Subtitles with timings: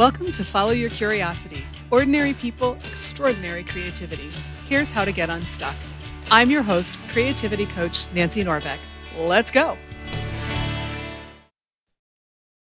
[0.00, 4.32] Welcome to Follow Your Curiosity Ordinary People, Extraordinary Creativity.
[4.66, 5.76] Here's how to get unstuck.
[6.30, 8.78] I'm your host, creativity coach Nancy Norbeck.
[9.18, 9.76] Let's go.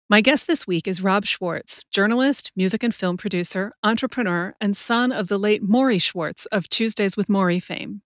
[0.08, 5.12] My guest this week is Rob Schwartz, journalist, music and film producer, entrepreneur, and son
[5.12, 8.00] of the late Morrie Schwartz of Tuesdays with Morrie fame.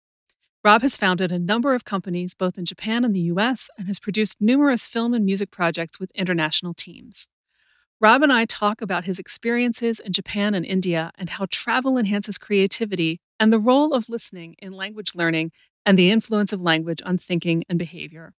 [0.64, 4.00] Rob has founded a number of companies both in Japan and the US and has
[4.00, 7.28] produced numerous film and music projects with international teams.
[8.04, 12.36] Rob and I talk about his experiences in Japan and India and how travel enhances
[12.36, 15.52] creativity and the role of listening in language learning
[15.86, 18.34] and the influence of language on thinking and behavior.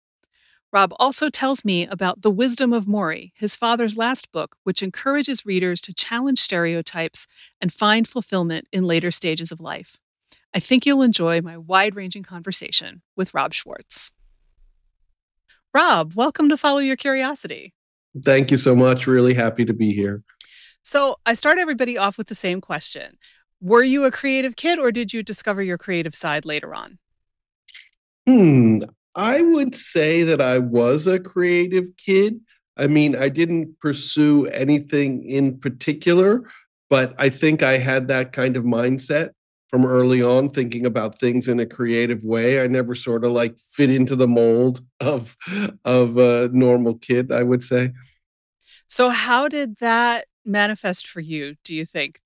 [0.71, 5.47] Rob also tells me about The Wisdom of Morrie, his father's last book, which encourages
[5.47, 7.25] readers to challenge stereotypes
[7.59, 9.97] and find fulfillment in later stages of life.
[10.53, 14.11] I think you'll enjoy my wide ranging conversation with Rob Schwartz.
[15.73, 17.73] Rob, welcome to Follow Your Curiosity.
[18.23, 19.07] Thank you so much.
[19.07, 20.23] Really happy to be here.
[20.83, 23.17] So, I start everybody off with the same question
[23.61, 26.99] Were you a creative kid or did you discover your creative side later on?
[28.27, 28.83] Hmm.
[29.15, 32.41] I would say that I was a creative kid.
[32.77, 36.43] I mean, I didn't pursue anything in particular,
[36.89, 39.29] but I think I had that kind of mindset
[39.75, 42.63] from early on thinking about things in a creative way.
[42.63, 45.35] I never sort of like fit into the mold of
[45.83, 47.91] of a normal kid i would say.
[48.87, 52.21] So how did that manifest for you do you think?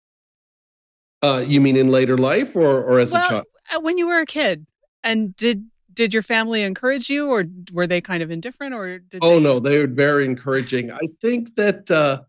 [1.24, 3.46] Uh you mean in later life or or as well, a child?
[3.76, 4.68] uh, when you were a kid.
[5.04, 9.22] And did did your family encourage you or were they kind of indifferent or did
[9.24, 9.44] oh they...
[9.44, 10.92] no they were very encouraging.
[10.92, 12.22] I think that uh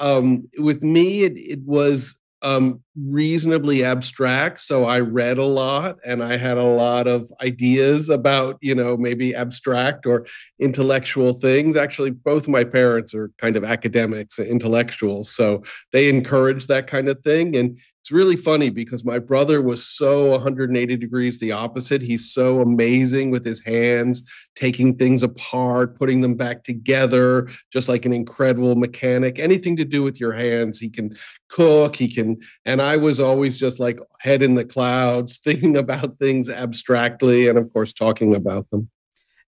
[0.00, 4.60] um with me it, it was um, reasonably abstract.
[4.60, 8.98] So I read a lot and I had a lot of ideas about, you know,
[8.98, 10.26] maybe abstract or
[10.60, 11.74] intellectual things.
[11.74, 15.34] Actually, both my parents are kind of academics, and intellectuals.
[15.34, 17.56] So they encourage that kind of thing.
[17.56, 22.02] And it's really funny because my brother was so 180 degrees the opposite.
[22.02, 24.22] He's so amazing with his hands,
[24.54, 29.38] taking things apart, putting them back together, just like an incredible mechanic.
[29.38, 31.16] Anything to do with your hands, he can
[31.48, 32.36] cook, he can.
[32.66, 37.56] And I was always just like head in the clouds, thinking about things abstractly and,
[37.56, 38.90] of course, talking about them.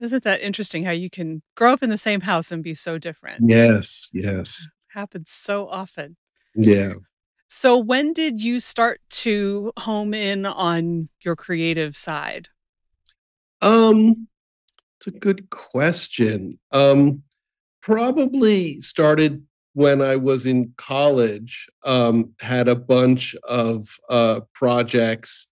[0.00, 2.96] Isn't that interesting how you can grow up in the same house and be so
[2.96, 3.44] different?
[3.46, 4.70] Yes, yes.
[4.92, 6.16] Happens so often.
[6.54, 6.94] Yeah.
[7.48, 12.48] So, when did you start to home in on your creative side?
[13.62, 14.28] Um,
[14.98, 16.58] it's a good question.
[16.72, 17.22] Um,
[17.80, 19.42] probably started
[19.72, 21.68] when I was in college.
[21.86, 25.46] Um, had a bunch of uh, projects,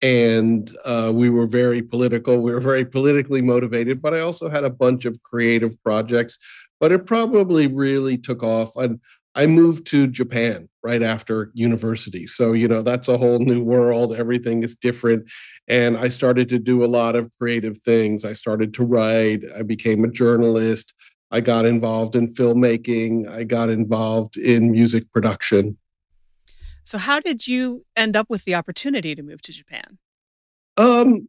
[0.00, 2.38] and uh, we were very political.
[2.38, 6.38] We were very politically motivated, but I also had a bunch of creative projects.
[6.80, 8.74] But it probably really took off.
[8.74, 9.00] And
[9.34, 12.26] I moved to Japan right after university.
[12.26, 14.14] So, you know, that's a whole new world.
[14.14, 15.30] Everything is different.
[15.68, 18.24] And I started to do a lot of creative things.
[18.24, 20.92] I started to write, I became a journalist.
[21.30, 25.78] I got involved in filmmaking, I got involved in music production.
[26.84, 29.98] So, how did you end up with the opportunity to move to Japan?
[30.76, 31.28] Um,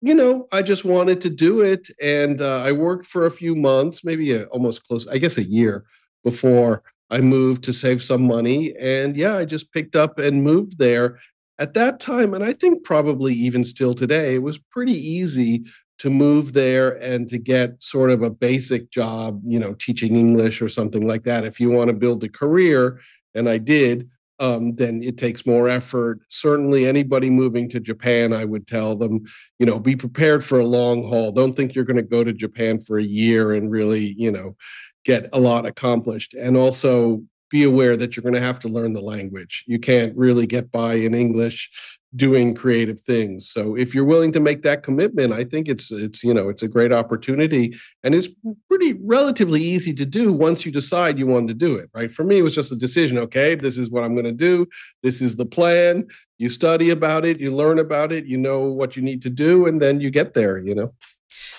[0.00, 1.88] you know, I just wanted to do it.
[2.00, 5.44] And uh, I worked for a few months, maybe a, almost close, I guess a
[5.44, 5.84] year
[6.24, 8.74] before I moved to save some money.
[8.78, 11.18] And yeah, I just picked up and moved there.
[11.58, 15.64] At that time, and I think probably even still today, it was pretty easy
[15.98, 20.60] to move there and to get sort of a basic job, you know, teaching English
[20.60, 21.44] or something like that.
[21.44, 22.98] If you want to build a career,
[23.34, 24.08] and I did,
[24.42, 26.18] um, then it takes more effort.
[26.28, 29.24] Certainly, anybody moving to Japan, I would tell them,
[29.60, 31.30] you know, be prepared for a long haul.
[31.30, 34.56] Don't think you're going to go to Japan for a year and really, you know,
[35.04, 36.34] get a lot accomplished.
[36.34, 39.62] And also be aware that you're going to have to learn the language.
[39.68, 41.70] You can't really get by in English
[42.14, 43.48] doing creative things.
[43.48, 46.62] So if you're willing to make that commitment, I think it's it's you know, it's
[46.62, 48.28] a great opportunity and it's
[48.68, 52.12] pretty relatively easy to do once you decide you want to do it, right?
[52.12, 54.66] For me it was just a decision, okay, this is what I'm going to do.
[55.02, 56.06] This is the plan.
[56.38, 59.66] You study about it, you learn about it, you know what you need to do
[59.66, 60.92] and then you get there, you know.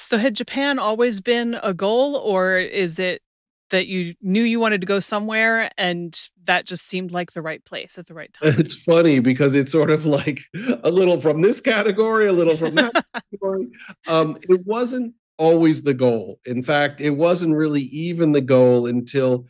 [0.03, 3.21] So had Japan always been a goal or is it
[3.71, 7.63] that you knew you wanted to go somewhere and that just seemed like the right
[7.63, 8.55] place at the right time.
[8.57, 10.41] It's funny because it's sort of like
[10.83, 13.67] a little from this category, a little from that category.
[14.07, 16.39] Um, it wasn't always the goal.
[16.45, 19.47] In fact, it wasn't really even the goal until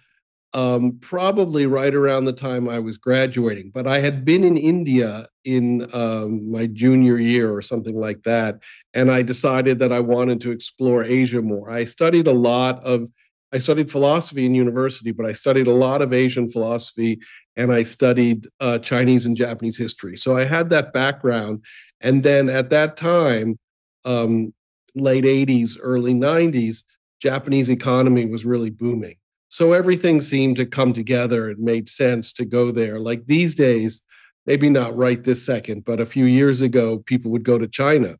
[0.53, 3.71] um, probably right around the time I was graduating.
[3.73, 8.61] But I had been in India in um, my junior year or something like that.
[8.93, 11.71] And I decided that I wanted to explore Asia more.
[11.71, 13.09] I studied a lot of
[13.53, 17.19] I studied philosophy in university, but I studied a lot of Asian philosophy
[17.55, 20.17] and I studied uh, Chinese and Japanese history.
[20.17, 21.63] So I had that background.
[22.01, 23.59] And then at that time,
[24.05, 24.53] um,
[24.95, 26.83] late 80s, early 90s,
[27.21, 29.15] Japanese economy was really booming.
[29.49, 31.47] So everything seemed to come together.
[31.47, 32.99] It made sense to go there.
[32.99, 34.01] Like these days,
[34.47, 38.17] maybe not right this second, but a few years ago, people would go to China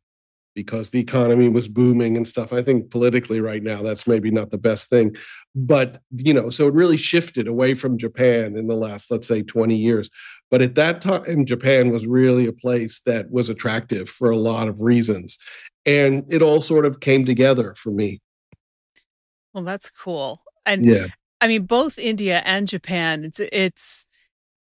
[0.54, 2.52] because the economy was booming and stuff.
[2.52, 5.16] I think politically right now that's maybe not the best thing.
[5.54, 9.42] But, you know, so it really shifted away from Japan in the last let's say
[9.42, 10.08] 20 years.
[10.50, 14.68] But at that time Japan was really a place that was attractive for a lot
[14.68, 15.38] of reasons.
[15.86, 18.20] And it all sort of came together for me.
[19.52, 20.42] Well, that's cool.
[20.64, 21.06] And yeah.
[21.40, 24.06] I mean both India and Japan it's it's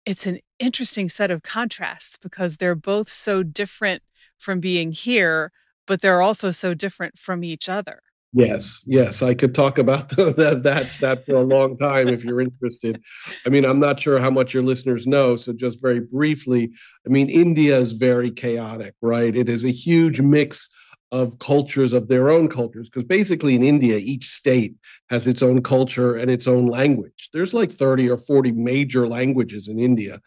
[0.05, 4.01] it's an interesting set of contrasts because they're both so different
[4.37, 5.51] from being here
[5.87, 8.01] but they're also so different from each other.
[8.33, 12.23] Yes, yes, I could talk about the, that that that for a long time if
[12.23, 13.01] you're interested.
[13.45, 16.71] I mean, I'm not sure how much your listeners know, so just very briefly,
[17.05, 19.35] I mean, India is very chaotic, right?
[19.35, 20.69] It is a huge mix
[21.11, 24.75] of cultures of their own cultures because basically in India each state
[25.09, 27.29] has its own culture and its own language.
[27.31, 30.19] There's like 30 or 40 major languages in India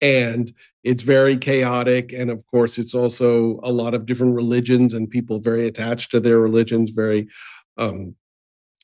[0.00, 0.52] and
[0.84, 5.40] it's very chaotic and of course it's also a lot of different religions and people
[5.40, 7.28] very attached to their religions very
[7.78, 8.14] um,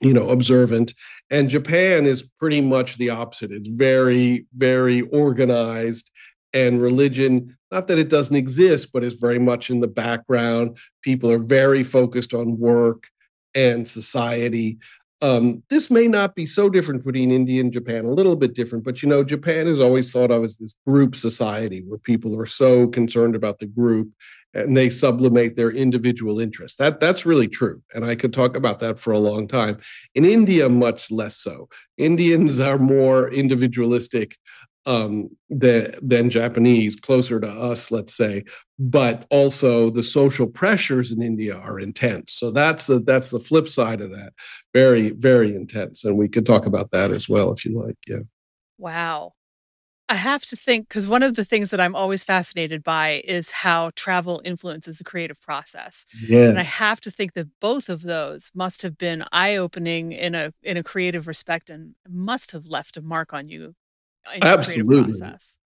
[0.03, 0.93] you know observant
[1.31, 6.11] and japan is pretty much the opposite it's very very organized
[6.55, 11.31] and religion not that it doesn't exist but is very much in the background people
[11.31, 13.09] are very focused on work
[13.55, 14.79] and society
[15.25, 18.85] um, this may not be so different between India and Japan, a little bit different,
[18.85, 22.45] but you know, Japan is always thought of as this group society where people are
[22.45, 24.11] so concerned about the group
[24.53, 26.77] and they sublimate their individual interests.
[26.77, 29.79] That that's really true, and I could talk about that for a long time.
[30.15, 31.69] In India, much less so.
[31.97, 34.37] Indians are more individualistic
[34.87, 38.45] um, than, than Japanese, closer to us, let's say.
[38.79, 42.33] But also the social pressures in India are intense.
[42.33, 44.33] So that's the that's the flip side of that.
[44.73, 47.97] Very very intense, and we could talk about that as well if you like.
[48.07, 48.23] Yeah.
[48.79, 49.33] Wow.
[50.09, 53.51] I have to think because one of the things that I'm always fascinated by is
[53.51, 56.05] how travel influences the creative process.
[56.29, 56.51] Yes.
[56.51, 60.53] And I have to think that both of those must have been eye-opening in a
[60.63, 63.75] in a creative respect and must have left a mark on you
[64.43, 65.13] absolutely.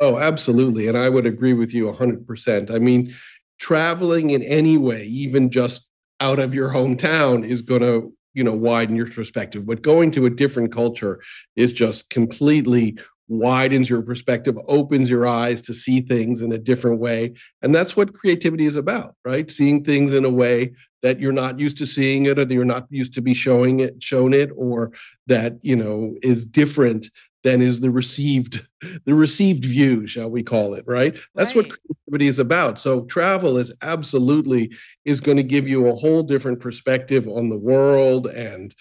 [0.00, 3.14] oh absolutely and i would agree with you 100% i mean
[3.58, 5.88] traveling in any way even just
[6.20, 10.26] out of your hometown is going to you know widen your perspective but going to
[10.26, 11.20] a different culture
[11.56, 12.96] is just completely
[13.28, 17.32] widens your perspective opens your eyes to see things in a different way
[17.62, 19.50] and that's what creativity is about right?
[19.50, 20.72] Seeing things in a way
[21.02, 23.80] that you're not used to seeing it or that you're not used to be showing
[23.80, 24.92] it shown it or
[25.26, 27.10] that you know is different
[27.48, 28.68] than is the received
[29.06, 31.18] the received view shall we call it right?
[31.34, 31.66] That's right.
[31.66, 32.78] what creativity is about.
[32.78, 34.72] So travel is absolutely
[35.04, 38.74] is going to give you a whole different perspective on the world and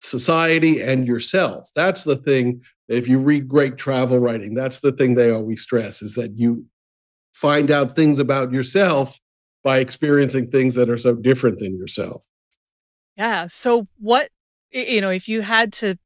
[0.00, 1.68] society and yourself.
[1.74, 6.02] That's the thing if you read great travel writing that's the thing they always stress
[6.02, 6.66] is that you
[7.32, 9.18] find out things about yourself
[9.64, 12.22] by experiencing things that are so different than yourself.
[13.16, 14.28] Yeah so what
[14.70, 15.96] you know if you had to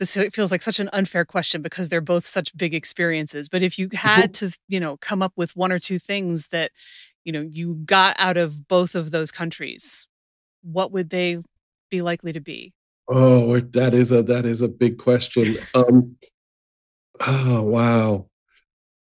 [0.00, 3.78] this feels like such an unfair question because they're both such big experiences but if
[3.78, 3.96] you mm-hmm.
[3.96, 6.72] had to you know come up with one or two things that
[7.24, 10.08] you know you got out of both of those countries
[10.62, 11.38] what would they
[11.90, 12.72] be likely to be?
[13.08, 15.56] Oh that is a that is a big question.
[15.74, 16.16] Um
[17.26, 18.26] oh wow.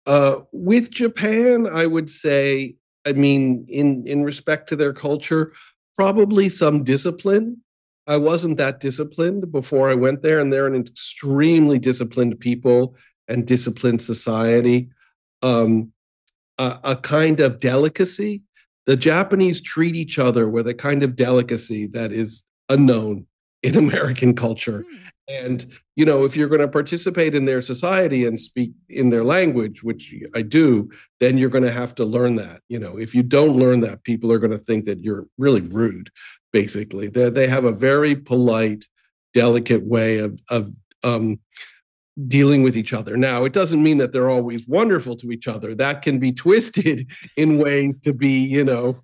[0.05, 2.75] Uh with japan i would say
[3.05, 5.51] i mean in in respect to their culture
[5.95, 7.61] probably some discipline
[8.07, 12.95] I wasn't that disciplined before I went there, and they're an extremely disciplined people
[13.27, 14.89] and disciplined society.
[15.41, 15.91] Um,
[16.57, 18.41] a, a, kind of delicacy.
[18.87, 23.27] The Japanese treat each other with a kind of delicacy that is unknown
[23.61, 24.83] in American culture.
[24.91, 25.09] Mm.
[25.29, 25.65] And,
[25.97, 29.83] you know, if you're going to participate in their society and speak in their language,
[29.83, 32.61] which I do, then you're going to have to learn that.
[32.69, 35.61] You know, if you don't learn that, people are going to think that you're really
[35.61, 36.09] rude
[36.51, 37.07] basically.
[37.07, 38.87] They, they have a very polite,
[39.33, 40.69] delicate way of, of
[41.03, 41.39] um,
[42.27, 43.15] dealing with each other.
[43.15, 45.75] Now, it doesn't mean that they're always wonderful to each other.
[45.75, 49.01] That can be twisted in ways to be, you know,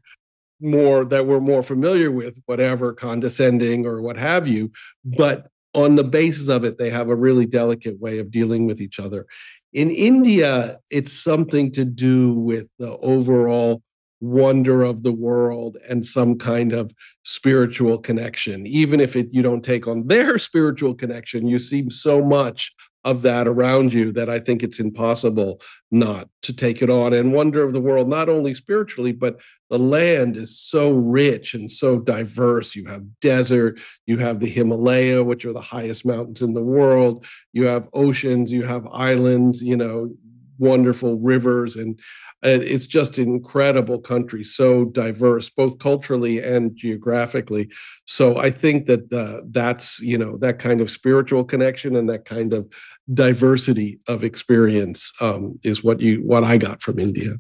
[0.60, 4.72] more that we're more familiar with, whatever condescending or what have you.
[5.04, 8.80] But on the basis of it, they have a really delicate way of dealing with
[8.80, 9.26] each other.
[9.74, 13.82] In India, it's something to do with the overall
[14.24, 16.92] wonder of the world and some kind of
[17.24, 18.66] spiritual connection.
[18.66, 23.22] Even if it, you don't take on their spiritual connection you see so much of
[23.22, 25.60] that around you that i think it's impossible
[25.92, 27.14] not to take it on.
[27.14, 29.40] And wonder of the world not only spiritually but
[29.70, 32.76] the land is so rich and so diverse.
[32.76, 37.26] You have desert you have the himalaya which are the highest mountains in the world.
[37.54, 40.14] You have oceans you have islands you know
[40.60, 42.00] wonderful rivers and
[42.44, 47.72] it's just an incredible country so diverse both culturally and geographically.
[48.06, 52.26] So i think that uh, that's you know that kind of spiritual connection and that
[52.26, 52.72] kind of
[53.14, 57.36] diversity of experience um, is what you what i got from india.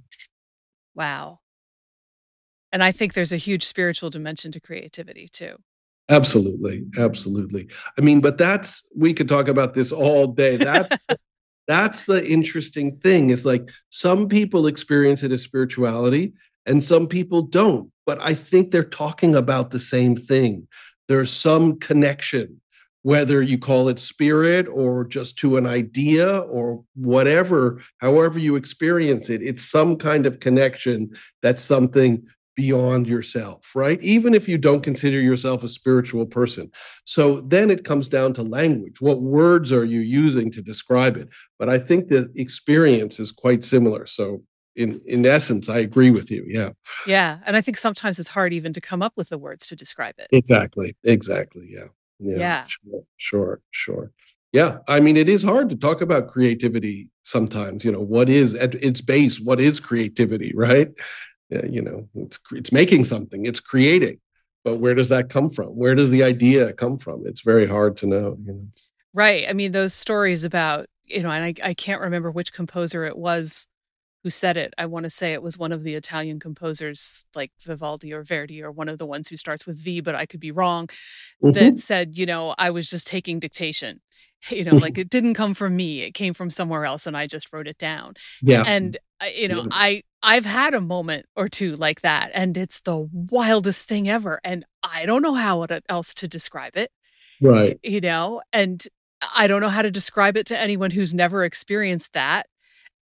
[0.96, 1.40] Wow.
[2.72, 5.58] And i think there's a huge spiritual dimension to creativity too.
[6.10, 7.70] Absolutely absolutely.
[7.98, 10.56] I mean but that's we could talk about this all day.
[10.58, 11.00] That
[11.68, 16.34] that's the interesting thing is like some people experience it as spirituality
[16.66, 20.68] and some people don't but i think they're talking about the same thing.
[21.10, 22.62] There's some connection
[23.04, 29.30] whether you call it spirit or just to an idea or whatever however you experience
[29.30, 34.02] it it's some kind of connection that's something beyond yourself, right?
[34.02, 36.72] Even if you don't consider yourself a spiritual person.
[37.06, 39.02] So then it comes down to language.
[39.02, 41.30] What words are you using to describe it?
[41.60, 44.06] But I think the experience is quite similar.
[44.06, 44.44] So
[44.76, 46.46] in in essence, I agree with you.
[46.48, 46.72] Yeah.
[47.06, 49.76] Yeah, and I think sometimes it's hard even to come up with the words to
[49.76, 50.28] describe it.
[50.32, 50.96] Exactly.
[51.04, 51.68] Exactly.
[51.70, 51.88] Yeah.
[52.20, 52.38] Yeah.
[52.38, 52.66] yeah.
[52.68, 53.62] Sure, sure.
[53.72, 54.12] Sure.
[54.54, 57.84] Yeah, I mean, it is hard to talk about creativity sometimes.
[57.84, 59.40] You know, what is at its base?
[59.40, 60.90] What is creativity, right?
[61.70, 64.20] You know it's it's making something it's creating.
[64.64, 65.70] But where does that come from?
[65.70, 67.24] Where does the idea come from?
[67.26, 68.68] It's very hard to know you know.
[69.14, 73.04] Right i mean those stories about you know and i, I can't remember which composer
[73.06, 73.68] it was
[74.24, 74.74] who said it.
[74.78, 78.64] I want to say it was one of the italian composers like vivaldi or verdi
[78.64, 80.88] or one of the ones who starts with v but i could be wrong
[81.44, 81.52] mm-hmm.
[81.52, 84.02] that said you know i was just taking dictation.
[84.50, 87.28] You know like it didn't come from me it came from somewhere else and i
[87.28, 88.16] just wrote it down.
[88.42, 88.64] Yeah.
[88.66, 89.70] And uh, you know yeah.
[89.72, 94.40] i i've had a moment or two like that and it's the wildest thing ever
[94.44, 96.92] and i don't know how else to describe it
[97.42, 98.86] right you know and
[99.36, 102.48] i don't know how to describe it to anyone who's never experienced that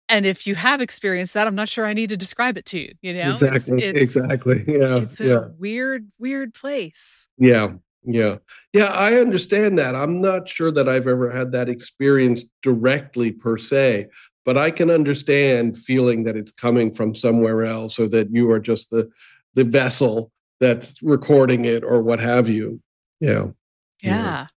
[0.08, 2.80] and if you have experienced that i'm not sure i need to describe it to
[2.80, 5.42] you you know exactly it's, it's, exactly yeah it's a yeah.
[5.58, 7.70] weird weird place yeah
[8.04, 8.38] yeah.
[8.74, 9.96] Yeah, I understand that.
[9.96, 14.08] I'm not sure that I've ever had that experience directly per se,
[14.50, 18.60] but I can understand feeling that it's coming from somewhere else or that you are
[18.60, 19.08] just the
[19.54, 22.82] the vessel that's recording it or what have you.
[23.20, 23.50] Yeah.
[24.02, 24.24] Yeah.
[24.24, 24.48] yeah.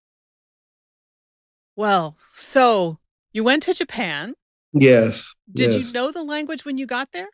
[1.77, 3.01] Well, so
[3.35, 4.33] you went to Japan.
[4.73, 5.35] Yes.
[5.53, 5.89] Did yes.
[5.89, 7.29] you know the language when you got there?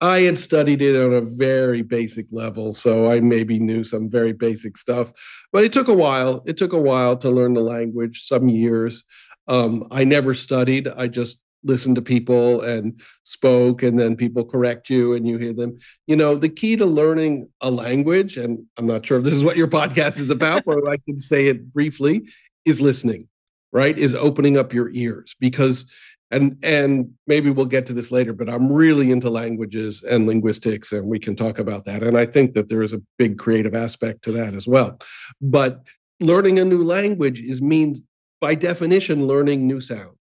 [0.00, 4.32] I had studied it on a very basic level, so I maybe knew some very
[4.32, 5.12] basic stuff.
[5.52, 6.42] But it took a while.
[6.46, 9.04] It took a while to learn the language, some years.
[9.46, 10.88] Um, I never studied.
[10.88, 15.52] I just listened to people and spoke, and then people correct you and you hear
[15.52, 15.78] them.
[16.06, 19.44] You know, the key to learning a language, and I'm not sure if this is
[19.44, 22.28] what your podcast is about, but I can say it briefly,
[22.64, 23.28] is listening,
[23.72, 23.96] right?
[23.96, 25.86] Is opening up your ears because
[26.30, 30.92] and and maybe we'll get to this later but i'm really into languages and linguistics
[30.92, 33.74] and we can talk about that and i think that there is a big creative
[33.74, 34.98] aspect to that as well
[35.40, 35.86] but
[36.20, 38.02] learning a new language is means
[38.40, 40.17] by definition learning new sounds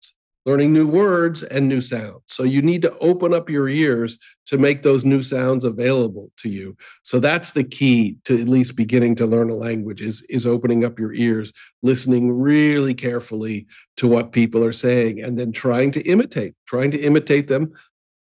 [0.46, 2.22] learning new words and new sounds.
[2.28, 6.48] So you need to open up your ears to make those new sounds available to
[6.48, 6.76] you.
[7.02, 10.84] So that's the key to at least beginning to learn a language is, is opening
[10.84, 16.00] up your ears, listening really carefully to what people are saying, and then trying to
[16.02, 17.72] imitate, trying to imitate them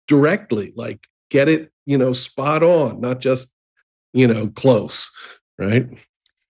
[0.07, 3.51] directly, like get it, you know, spot on, not just,
[4.13, 5.09] you know, close,
[5.57, 5.87] right?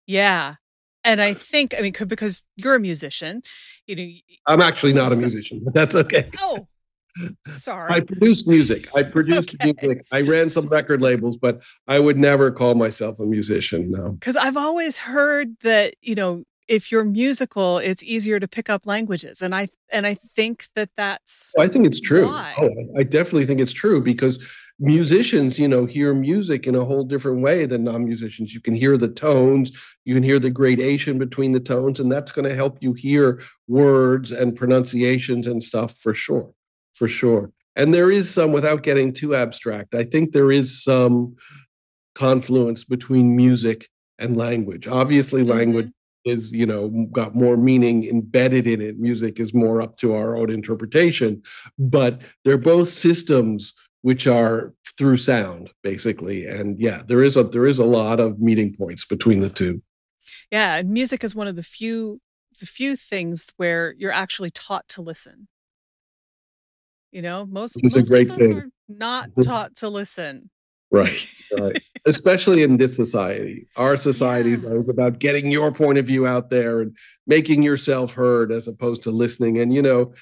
[0.06, 0.56] Yeah.
[1.04, 3.42] And I think, I mean, because you're a musician,
[3.88, 4.08] you know.
[4.48, 6.30] I'm actually not a musician, but that's okay.
[6.40, 6.68] Oh,
[7.46, 7.94] sorry.
[7.94, 8.88] I produced music.
[8.96, 9.74] I produced okay.
[9.82, 10.06] music.
[10.12, 13.92] I ran some record labels, but I would never call myself a musician.
[13.92, 14.12] No.
[14.12, 18.86] Because I've always heard that, you know, if you're musical, it's easier to pick up
[18.86, 21.52] languages, and I and I think that that's.
[21.58, 22.28] Oh, I think it's true.
[22.28, 22.54] Why.
[22.58, 24.40] Oh, I definitely think it's true because
[24.82, 28.54] musicians, you know, hear music in a whole different way than non-musicians.
[28.54, 29.72] You can hear the tones,
[30.06, 33.42] you can hear the gradation between the tones, and that's going to help you hear
[33.68, 36.52] words and pronunciations and stuff for sure,
[36.96, 37.52] for sure.
[37.76, 41.36] And there is some, without getting too abstract, I think there is some
[42.16, 44.88] confluence between music and language.
[44.88, 45.96] Obviously, language mm-hmm
[46.26, 50.38] is you know got more meaning embedded in it music is more up to our
[50.38, 51.42] own interpretation
[51.80, 56.46] but they're both systems which are through sound basically.
[56.46, 59.82] And yeah there is a there is a lot of meeting points between the two.
[60.52, 62.20] Yeah and music is one of the few
[62.60, 65.48] the few things where you're actually taught to listen.
[67.12, 68.58] You know most, it's most of us thing.
[68.58, 70.50] are not taught to listen.
[70.92, 71.26] Right
[71.60, 71.82] right.
[72.06, 73.68] Especially in this society.
[73.78, 74.80] Our society Yeah.
[74.80, 76.96] is about getting your point of view out there and
[77.28, 79.60] making yourself heard as opposed to listening.
[79.60, 80.14] And you know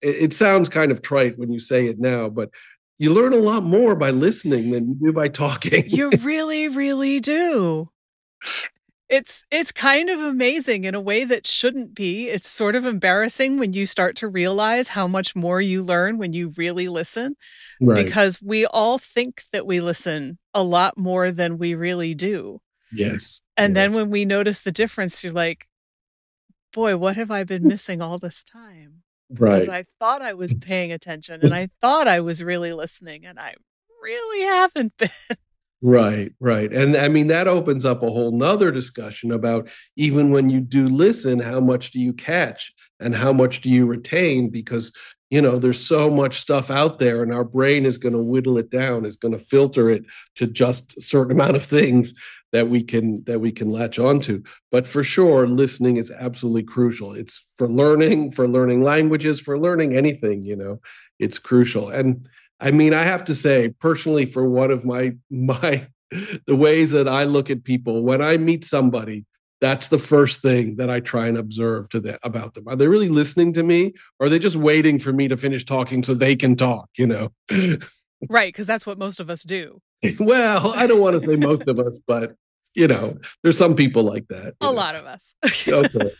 [0.00, 2.50] it sounds kind of trite when you say it now but
[2.98, 5.84] you learn a lot more by listening than you do by talking.
[5.88, 7.90] You really really do.
[9.08, 12.28] It's it's kind of amazing in a way that shouldn't be.
[12.28, 16.32] It's sort of embarrassing when you start to realize how much more you learn when
[16.32, 17.36] you really listen
[17.80, 18.04] right.
[18.04, 22.60] because we all think that we listen a lot more than we really do.
[22.92, 25.68] Yes and then when we notice the difference you're like
[26.72, 30.54] boy what have i been missing all this time right because i thought i was
[30.54, 33.54] paying attention and i thought i was really listening and i
[34.02, 35.08] really haven't been
[35.80, 36.72] Right, right.
[36.72, 40.88] And I mean, that opens up a whole nother discussion about even when you do
[40.88, 44.50] listen, how much do you catch and how much do you retain?
[44.50, 44.92] Because,
[45.30, 48.58] you know, there's so much stuff out there and our brain is going to whittle
[48.58, 50.02] it down, is going to filter it
[50.34, 52.12] to just a certain amount of things
[52.52, 54.42] that we can that we can latch onto.
[54.70, 57.12] But for sure, listening is absolutely crucial.
[57.12, 60.80] It's for learning, for learning languages, for learning anything, you know,
[61.18, 61.90] it's crucial.
[61.90, 62.26] And
[62.60, 65.86] I mean, I have to say, personally, for one of my my
[66.46, 69.26] the ways that I look at people when I meet somebody,
[69.60, 72.64] that's the first thing that I try and observe to the, about them.
[72.66, 75.64] Are they really listening to me, or are they just waiting for me to finish
[75.64, 76.88] talking so they can talk?
[76.96, 77.32] You know.
[78.28, 79.80] right because that's what most of us do
[80.20, 82.34] well, I don't want to say most of us, but
[82.74, 84.54] you know, there's some people like that.
[84.60, 84.72] a know.
[84.72, 85.34] lot of us
[85.68, 86.10] Okay.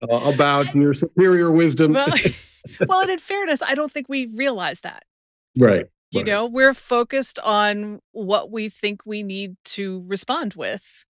[0.00, 1.92] Uh, about your superior wisdom.
[1.92, 2.06] well,
[2.88, 5.02] well and in fairness i don't think we realize that
[5.58, 5.86] right.
[6.12, 6.26] you right.
[6.26, 11.04] know we're focused on what we think we need to respond with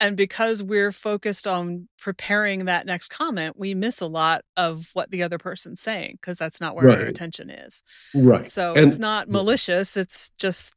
[0.00, 5.10] and because we're focused on preparing that next comment we miss a lot of what
[5.10, 7.82] the other person's saying because that's not where our attention is
[8.14, 8.44] Right.
[8.44, 10.74] so And- it's not malicious it's just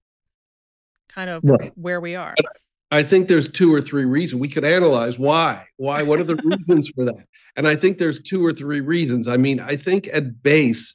[1.09, 1.71] kind of Right.
[1.75, 2.35] where we are
[2.91, 5.65] I think there's two or three reasons we could analyze why.
[5.77, 6.03] Why?
[6.03, 7.25] What are the reasons for that?
[7.55, 9.27] And I think there's two or three reasons.
[9.27, 10.93] I mean, I think at base,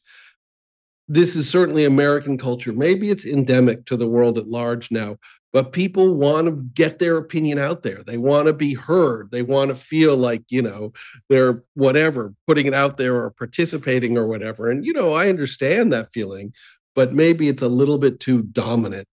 [1.09, 2.73] this is certainly American culture.
[2.73, 5.17] Maybe it's endemic to the world at large now,
[5.53, 8.03] but people want to get their opinion out there.
[8.05, 9.31] They want to be heard.
[9.31, 10.93] They want to feel like, you know,
[11.29, 14.71] they're whatever, putting it out there or participating or whatever.
[14.71, 16.53] And, you know, I understand that feeling,
[16.95, 19.07] but maybe it's a little bit too dominant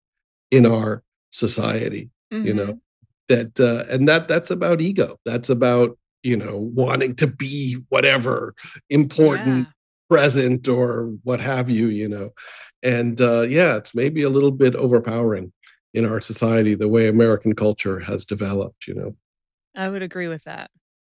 [0.50, 2.56] in our society you Mhm.
[2.56, 2.80] know
[3.28, 8.54] that uh, and that that's about ego that's about you know wanting to be whatever
[8.90, 9.72] important Yeah.
[10.10, 12.30] present or what have you you know
[12.82, 15.52] and uh, yeah it's maybe a little bit overpowering
[15.94, 19.16] in our society the way american culture has developed you know?
[19.76, 20.70] I would agree with that.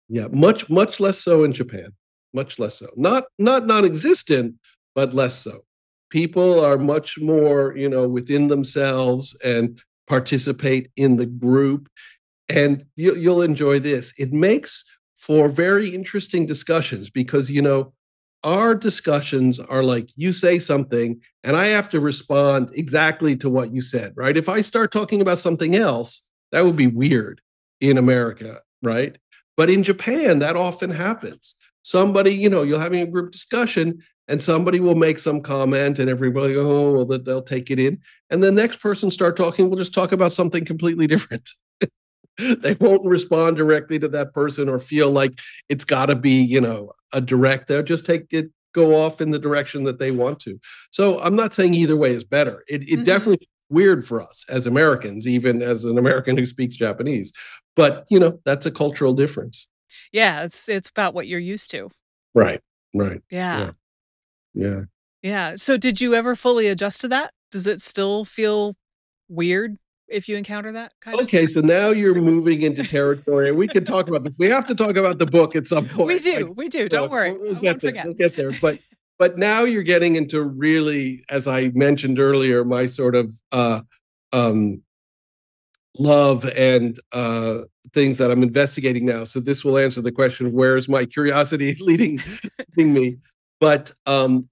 [0.10, 1.94] Yeah much much less so in japan.
[2.34, 2.88] Much less so.
[2.96, 4.56] Not not non-existent
[4.96, 5.60] but less so.
[6.10, 11.88] People are much more you know within themselves and participate in the group.
[12.50, 14.14] And you, you'll enjoy this.
[14.18, 14.84] It makes
[15.16, 17.94] for very interesting discussions because you know
[18.44, 23.74] our discussions are like you say something and i have to respond exactly to what
[23.74, 24.38] you said right?
[24.38, 27.42] If i start talking about something else that would be weird
[27.80, 29.18] in america right?
[29.58, 31.56] But in japan that often happens.
[31.84, 36.10] Somebody you know you're having a group discussion and somebody will make some comment and
[36.10, 38.00] everybody oh well they'll take it in
[38.30, 41.50] and the next person start talking we'll just talk about something completely different
[42.60, 45.40] they won't respond directly to that person or feel like
[45.70, 49.32] it's got to be you know a direct they'll just take it go off in
[49.32, 50.60] the direction that they want to.
[50.92, 52.64] So i'm not saying either way is better.
[52.70, 53.06] It, it Mhm.
[53.06, 57.32] definitely weird for us as americans even as an american who speaks japanese
[57.76, 59.68] but you know that's a cultural difference.
[60.12, 61.90] Yeah it's it's about what you're used to.
[62.34, 62.62] Right
[62.96, 63.72] right yeah.
[64.54, 64.82] Yeah.
[65.22, 65.56] Yeah.
[65.56, 67.32] So did you ever fully adjust to that?
[67.52, 68.76] Does it still feel
[69.30, 69.78] weird
[70.12, 71.24] if you encounter that kind of?
[71.24, 74.36] Okay, so now you're moving into territory, and we can talk about this.
[74.38, 76.08] We have to talk about the book at some point.
[76.08, 76.48] We do.
[76.48, 76.90] Like, we do.
[76.90, 77.32] Don't uh, worry.
[77.34, 77.90] We'll, we'll get there.
[77.92, 78.06] forget.
[78.06, 78.52] We'll get there.
[78.62, 78.80] But
[79.18, 83.82] but now you're getting into really, as I mentioned earlier, my sort of uh,
[84.34, 84.82] um,
[85.98, 87.60] love and uh,
[87.94, 89.24] things that I'm investigating now.
[89.24, 92.22] So this will answer the question: of Where is my curiosity leading,
[92.76, 93.18] leading me?
[93.60, 94.50] But um,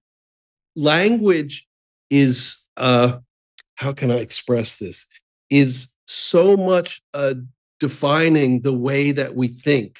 [0.76, 1.66] language
[2.10, 3.18] is uh,
[3.80, 5.06] how can I express this?
[5.50, 7.34] Is so much uh,
[7.78, 9.98] defining the way that we think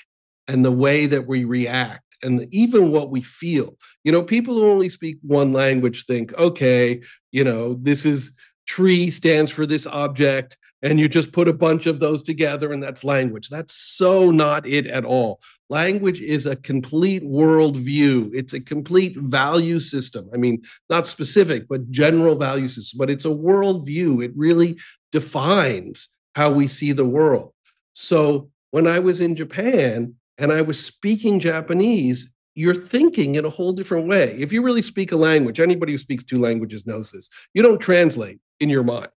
[0.49, 3.77] and the way that we react and even what we feel.
[4.05, 7.01] You know, people who only speak one language think, okay,
[7.33, 8.33] you know, this is
[8.67, 12.83] tree stands for this object and you just put a bunch of those together and
[12.83, 13.49] that's language.
[13.49, 15.41] That's so not it at all.
[15.69, 20.29] Language is a complete worldview, it's a complete value system.
[20.33, 24.25] I mean, not specific, but general value system, but it's a worldview.
[24.25, 24.79] It really
[25.13, 27.53] defines how we see the world.
[27.93, 33.51] So when I was in Japan and I was speaking Japanese, you're thinking in a
[33.51, 34.37] whole different way.
[34.39, 37.31] If you really speak a language, anybody who speaks two languages knows this.
[37.55, 39.09] You don't translate in your mind.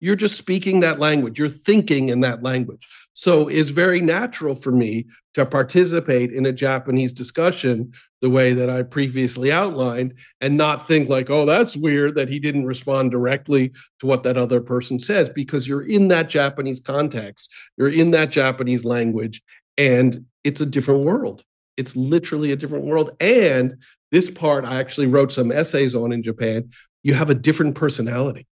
[0.00, 1.38] You're just speaking that language.
[1.38, 2.86] You're thinking in that language.
[3.12, 8.70] So it's very natural for me to participate in a Japanese discussion the way that
[8.70, 13.72] I previously outlined and not think like, oh, that's weird that he didn't respond directly
[13.98, 18.30] to what that other person says because you're in that Japanese context, you're in that
[18.30, 19.42] Japanese language,
[19.76, 21.44] and it's a different world.
[21.76, 23.10] It's literally a different world.
[23.20, 23.76] And
[24.12, 26.70] this part I actually wrote some essays on in Japan.
[27.02, 28.46] You have a different personality.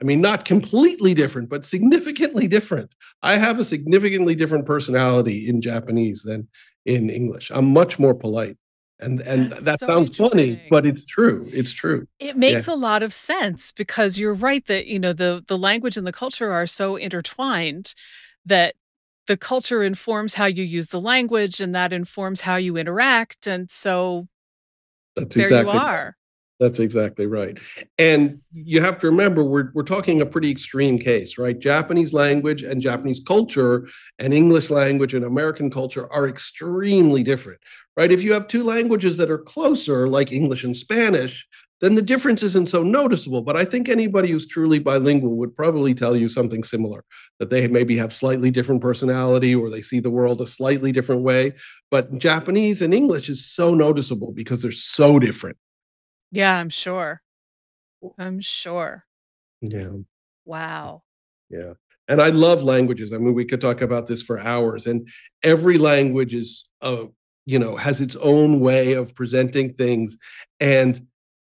[0.00, 2.94] I mean, not completely different, but significantly different.
[3.22, 6.48] I have a significantly different personality in Japanese than
[6.84, 7.50] in English.
[7.54, 8.56] I'm much more polite.
[8.98, 11.46] And and That's that so sounds funny, but it's true.
[11.52, 12.06] It's true.
[12.18, 15.98] It makes a lot of sense because you're right that you know the the language
[15.98, 17.94] and the culture are so intertwined
[18.46, 18.74] that
[19.26, 23.70] the culture informs how you use the language and that informs how you interact and
[23.70, 24.28] so
[25.16, 26.16] That's there exactly you are.
[26.58, 27.58] That's exactly right.
[27.98, 31.58] And you have to remember we're we're talking a pretty extreme case, right?
[31.58, 33.86] Japanese language and Japanese culture
[34.18, 37.60] and English language and American culture are extremely different.
[37.96, 38.12] Right?
[38.12, 41.46] If you have two languages that are closer like English and Spanish,
[41.80, 45.94] then the difference isn't so noticeable, but I think anybody who's truly bilingual would probably
[45.94, 47.04] tell you something similar
[47.38, 51.22] that they maybe have slightly different personality or they see the world a slightly different
[51.22, 51.52] way,
[51.90, 55.58] but Japanese and English is so noticeable because they're so different.
[56.32, 57.22] Yeah, I'm sure.
[58.18, 59.04] I'm sure.
[59.60, 59.90] Yeah.
[60.44, 61.02] Wow.
[61.50, 61.74] Yeah.
[62.08, 63.12] And I love languages.
[63.12, 64.86] I mean, we could talk about this for hours.
[64.86, 65.08] And
[65.42, 67.06] every language is, uh,
[67.46, 70.16] you know, has its own way of presenting things.
[70.60, 71.06] And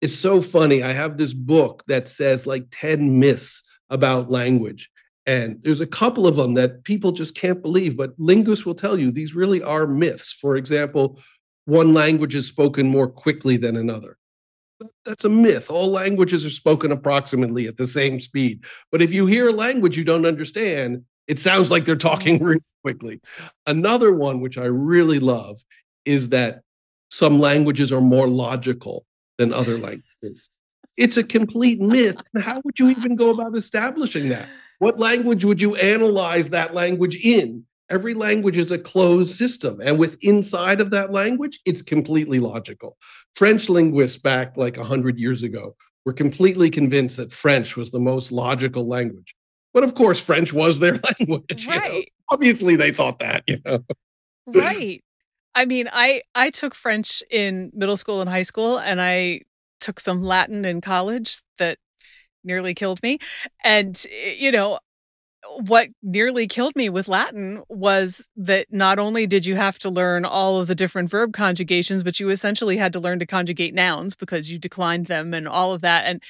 [0.01, 0.83] it's so funny.
[0.83, 4.89] I have this book that says like 10 myths about language.
[5.25, 8.97] And there's a couple of them that people just can't believe, but linguists will tell
[8.97, 10.33] you these really are myths.
[10.33, 11.19] For example,
[11.65, 14.17] one language is spoken more quickly than another
[15.05, 15.69] that's a myth.
[15.69, 18.63] All languages are spoken approximately at the same speed.
[18.91, 22.45] But if you hear a language you don't understand, it sounds like they're talking mm-hmm.
[22.45, 23.21] really quickly.
[23.67, 25.59] Another one, which I really love,
[26.05, 26.61] is that
[27.09, 29.05] some languages are more logical
[29.39, 30.49] than other languages.
[30.97, 32.17] It's a complete myth.
[32.35, 34.47] And how would you even go about establishing that?
[34.77, 37.65] What language would you analyze that language in?
[37.89, 39.79] Every language is a closed system.
[39.83, 42.97] And with inside of that language, it's completely logical.
[43.33, 45.75] French linguists back like 100 years ago
[46.05, 49.35] were completely convinced that French was the most logical language.
[49.73, 51.65] But of course, French was their language.
[51.65, 52.01] you know?
[52.29, 53.83] Obviously, they thought that, you know.
[54.45, 55.01] Right.
[55.55, 59.41] I mean, I I took French in middle school and high school and I
[59.79, 61.77] took some Latin in college that
[62.43, 63.19] nearly killed me.
[63.63, 64.79] And eh, you know,
[65.61, 70.25] what nearly killed me with Latin was that not only did you have to learn
[70.25, 74.15] all of the different verb conjugations, but you essentially had to learn to conjugate nouns
[74.15, 76.05] because you declined them and all of that.
[76.05, 76.21] And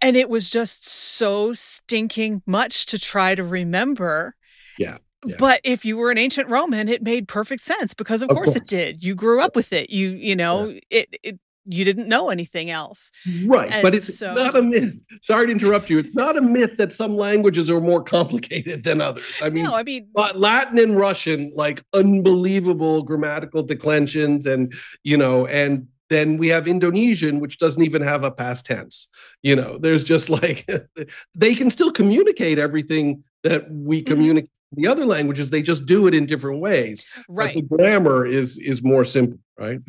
[0.00, 4.34] and it was just so stinking much to try to remember.
[4.76, 4.98] Yeah.
[5.24, 5.36] Yeah.
[5.38, 8.56] But if you were an ancient Roman, it made perfect sense because of, Of course,
[8.56, 9.04] it did.
[9.04, 9.90] You grew up with it.
[9.90, 13.10] You you know, it it you didn't know anything else.
[13.44, 13.70] Right.
[13.70, 14.94] And but it's so- not a myth.
[15.20, 15.98] Sorry to interrupt you.
[15.98, 19.40] It's not a myth that some languages are more complicated than others.
[19.42, 24.72] I mean, no, I mean But Latin and Russian, like unbelievable grammatical declensions, and
[25.04, 29.08] you know, and then we have Indonesian, which doesn't even have a past tense.
[29.42, 30.68] You know, there's just like
[31.34, 34.06] they can still communicate everything that we Mhm.
[34.06, 35.50] communicate in the other languages.
[35.50, 37.04] They just do it in different ways.
[37.28, 39.80] right, But the grammar is is more simple, right?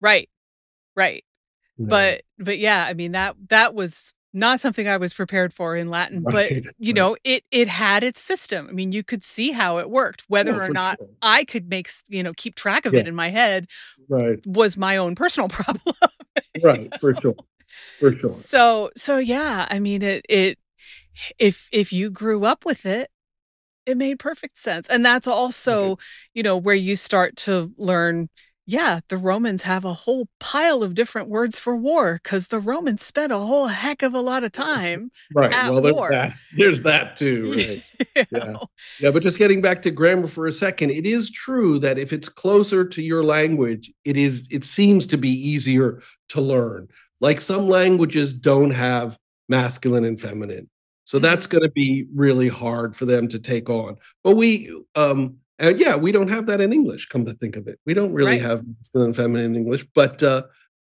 [0.00, 0.28] right,
[0.96, 1.24] right.
[1.78, 5.88] but but yeah i mean that that was not something i was prepared for in
[5.88, 6.94] latin but you right.
[6.96, 10.52] know it it had its system i mean you could see how it worked whether
[10.52, 11.08] Yeah, or not sure.
[11.22, 13.00] i could make you know keep track of Yeah.
[13.00, 13.66] it in my head
[14.10, 15.96] right, was my own personal problem
[16.62, 17.34] right, for sure,
[17.98, 18.36] for sure.
[18.44, 20.58] so so yeah i mean it it
[21.38, 23.10] if if you grew up with it
[23.86, 25.96] it made perfect sense and that's also
[26.34, 28.28] you know where you start to learn
[28.66, 33.02] yeah the romans have a whole pile of different words for war because the romans
[33.04, 35.52] spent a whole heck of a lot of time Right.
[35.54, 36.10] at well, there's war.
[36.10, 36.34] that.
[36.56, 37.52] There's that too.
[38.16, 38.26] Right.
[38.32, 38.56] Yeah.
[39.00, 42.12] Yeah, but just getting back to grammar for a second, it is true that if
[42.12, 46.88] it's closer to your language, it is it seems to be easier to learn.
[47.20, 49.16] Like some languages don't have
[49.48, 50.68] masculine and feminine.
[51.10, 51.24] So mm-hmm.
[51.24, 53.96] that's going to be really hard for them to take on.
[54.22, 57.08] But we, um, and yeah, we don't have that in English.
[57.08, 58.40] Come to think of it, we don't really right.
[58.40, 59.84] have masculine and feminine in English.
[59.92, 60.44] But uh,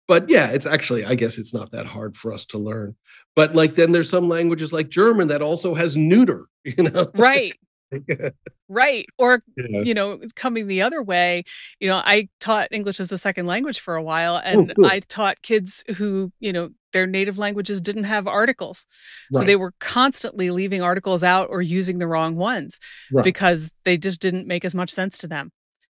[0.09, 2.97] but yeah, it's actually I guess it's not that hard for us to learn.
[3.37, 6.47] But like then there's some languages like German that also has neuter.
[6.65, 7.53] You know, right.
[8.71, 9.83] right or yeah.
[9.83, 11.45] you know coming the other way
[11.79, 14.87] you know i taught english as a second language for a while oh, and cool.
[14.87, 18.87] i taught kids who you know their native languages didn't have articles
[19.33, 19.41] right.
[19.41, 22.81] so they were constantly leaving articles out or using the wrong ones
[23.13, 23.25] right.
[23.25, 25.51] because they just didn't make as much sense to them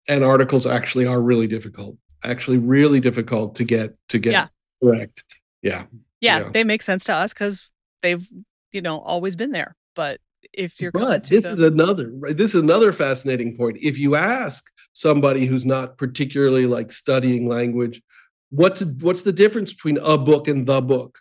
[0.07, 4.47] and articles actually are really difficult actually really difficult to get to get yeah.
[4.83, 5.23] correct
[5.63, 5.85] yeah.
[6.21, 7.71] yeah yeah they make sense to us because
[8.03, 8.29] they've
[8.71, 10.19] you know always been there but
[10.53, 15.45] if you're but this is another this is another fascinating point if you ask somebody
[15.45, 18.01] who's not particularly like studying language
[18.49, 21.19] what's what's the difference between a book and the book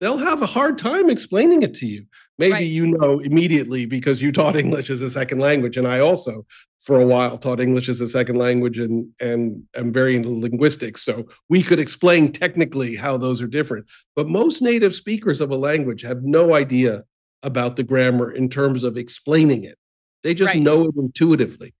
[0.00, 2.04] they'll have a hard time explaining it to you
[2.38, 2.66] maybe right.
[2.66, 6.44] you know immediately because you taught english as a second language and i also
[6.80, 11.02] for a while taught english as a second language and and am very into linguistics
[11.02, 15.56] so we could explain technically how those are different but most native speakers of a
[15.56, 17.04] language have no idea
[17.42, 19.78] about the grammar in terms of explaining it.
[20.22, 20.62] They just right.
[20.62, 21.74] know it intuitively.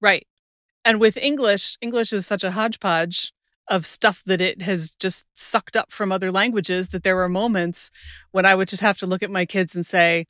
[0.00, 0.26] Right.
[0.84, 3.32] And with English, English is such a hodgepodge
[3.68, 7.90] of stuff that it has just sucked up from other languages that there were moments
[8.32, 10.26] when I would just have to look at my kids and say,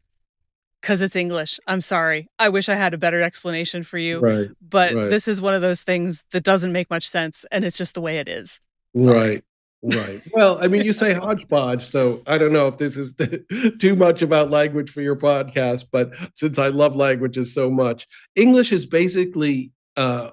[0.81, 1.59] because it's English.
[1.67, 2.29] I'm sorry.
[2.39, 4.21] I wish I had a better explanation for you.
[4.21, 5.11] Right, but right.
[5.11, 8.01] this is one of those things that doesn't make much sense and it's just the
[8.01, 8.61] way it is.
[8.99, 9.19] Sorry.
[9.19, 9.45] Right.
[9.83, 10.21] Right.
[10.35, 13.15] Well, I mean, you say hodgepodge, so I don't know if this is
[13.79, 18.73] too much about language for your podcast, but since I love languages so much, English
[18.73, 20.33] is basically uh,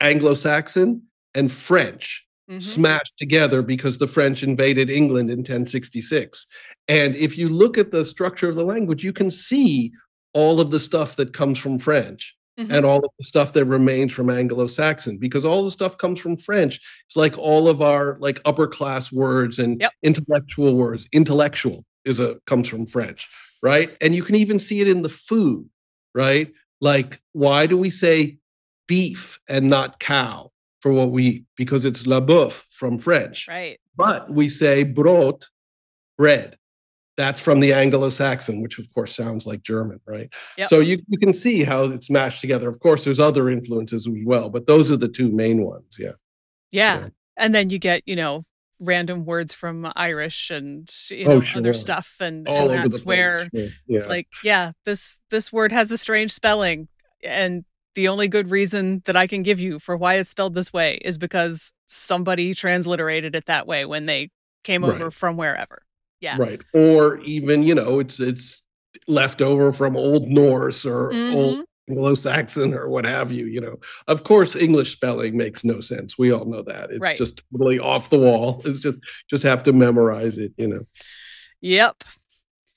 [0.00, 1.02] Anglo Saxon
[1.34, 2.60] and French mm-hmm.
[2.60, 6.46] smashed together because the French invaded England in 1066.
[6.88, 9.92] And if you look at the structure of the language, you can see
[10.32, 12.72] all of the stuff that comes from French mm-hmm.
[12.72, 16.36] and all of the stuff that remains from Anglo-Saxon because all the stuff comes from
[16.36, 16.80] French.
[17.06, 19.92] It's like all of our like upper class words and yep.
[20.02, 21.08] intellectual words.
[21.12, 23.28] Intellectual is a comes from French,
[23.62, 23.96] right?
[24.00, 25.68] And you can even see it in the food,
[26.14, 26.52] right?
[26.80, 28.38] Like why do we say
[28.86, 31.44] beef and not cow for what we eat?
[31.56, 33.46] Because it's la boeuf from French.
[33.48, 33.78] Right.
[33.96, 35.44] But we say brot,
[36.18, 36.56] bread
[37.16, 40.32] that's from the Anglo-Saxon, which of course sounds like German, right?
[40.58, 40.68] Yep.
[40.68, 42.68] So you, you can see how it's mashed together.
[42.68, 45.96] Of course, there's other influences as well, but those are the two main ones.
[45.98, 46.12] Yeah.
[46.70, 46.98] Yeah.
[46.98, 47.08] yeah.
[47.38, 48.44] And then you get, you know,
[48.78, 51.60] random words from Irish and you oh, know oh, sure.
[51.60, 52.16] other stuff.
[52.20, 53.48] And, and that's where sure.
[53.54, 53.68] yeah.
[53.88, 56.88] it's like, yeah, this this word has a strange spelling.
[57.24, 57.64] And
[57.96, 60.94] the only good reason that I can give you for why it's spelled this way
[61.02, 64.30] is because somebody transliterated it that way when they
[64.62, 64.94] came right.
[64.94, 65.82] over from wherever.
[66.20, 66.36] Yeah.
[66.38, 66.60] Right.
[66.72, 68.62] Or even, you know, it's it's
[69.08, 71.36] left over from Old Norse or mm-hmm.
[71.36, 73.76] Old Anglo-Saxon or what have you, you know.
[74.08, 76.18] Of course, English spelling makes no sense.
[76.18, 76.90] We all know that.
[76.90, 77.18] It's right.
[77.18, 78.62] just totally off the wall.
[78.64, 80.86] It's just just have to memorize it, you know.
[81.60, 82.04] Yep.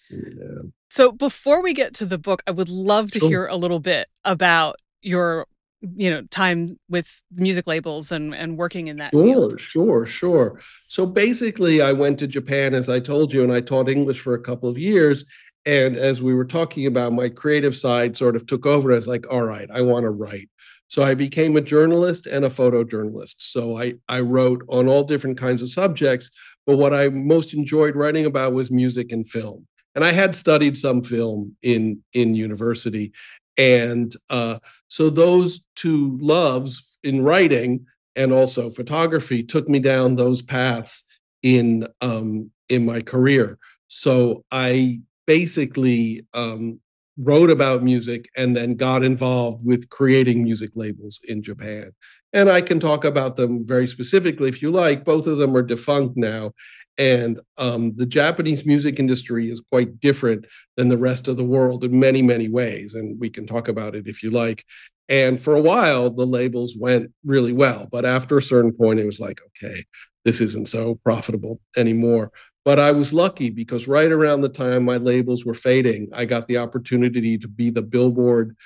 [0.09, 0.61] Yeah.
[0.89, 4.07] So before we get to the book, I would love to hear a little bit
[4.25, 5.45] about your
[5.81, 9.59] you know time with music labels and and working in that sure field.
[9.59, 13.87] sure sure so basically i went to japan as i told you and i taught
[13.87, 15.25] english for a couple of years.
[15.65, 19.31] And as we were talking about my creative side sort of took over as like
[19.31, 20.49] all right i want to write.
[20.87, 23.35] So i became a journalist and a photojournalist.
[23.39, 26.29] So i i wrote on all different kinds of subjects
[26.65, 29.67] but what i most enjoyed writing about was music and film.
[29.95, 33.11] And i had studied some film in in university
[33.59, 40.41] and uh, so those two loves in writing and also photography took me down those
[40.41, 41.03] paths
[41.43, 43.59] in um, in my career.
[43.87, 46.79] So I basically um,
[47.17, 51.91] wrote about music and then got involved with creating music labels in Japan.
[52.31, 55.03] And I can talk about them very specifically if you like.
[55.03, 56.53] Both of them are defunct now.
[56.99, 61.85] And um, the Japanese music industry is quite different than the rest of the world
[61.85, 62.93] in many, many ways.
[62.93, 64.65] And we can talk about it if you like.
[65.07, 67.87] And for a while, the labels went really well.
[67.89, 69.85] But after a certain point, it was like, okay,
[70.25, 72.33] this isn't so profitable anymore.
[72.65, 76.47] But I was lucky because right around the time my labels were fading, I got
[76.49, 78.57] the opportunity to be the Billboard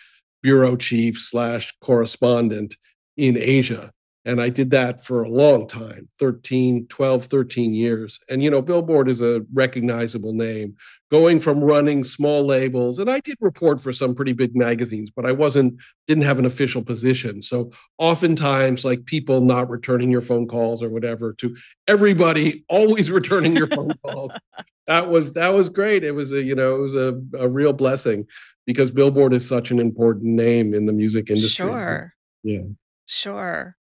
[0.42, 2.76] bureau chief slash correspondent
[3.16, 3.92] in Asia
[4.26, 8.20] and I did that for a long time 13, 12, 13 years.
[8.30, 10.76] And, you know, Billboard is a recognizable name.
[11.12, 15.28] Going from running small labels, and I did report for some pretty big magazines, but
[15.28, 17.44] I wasn't, didn't have an official position.
[17.44, 21.56] So oftentimes, like people not returning your phone calls or whatever, to
[21.88, 24.32] everybody always returning your phone calls.
[24.88, 26.04] that was that was great.
[26.04, 28.26] It was a you know it was a, a real blessing
[28.66, 31.68] because Billboard is such an important name in the music industry.
[31.68, 32.14] Sure.
[32.42, 32.64] Yeah.
[33.06, 33.76] Sure.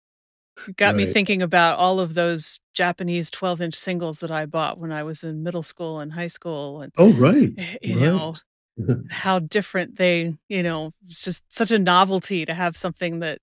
[0.77, 0.97] Got right.
[0.97, 5.03] me thinking about all of those Japanese 12 inch singles that I bought when I
[5.03, 6.83] was in middle school and high school.
[6.83, 7.53] And, oh, right.
[7.59, 8.03] Eh, you right.
[8.03, 8.35] know,
[9.11, 13.39] how different they, you know, it's just such a novelty to have something that,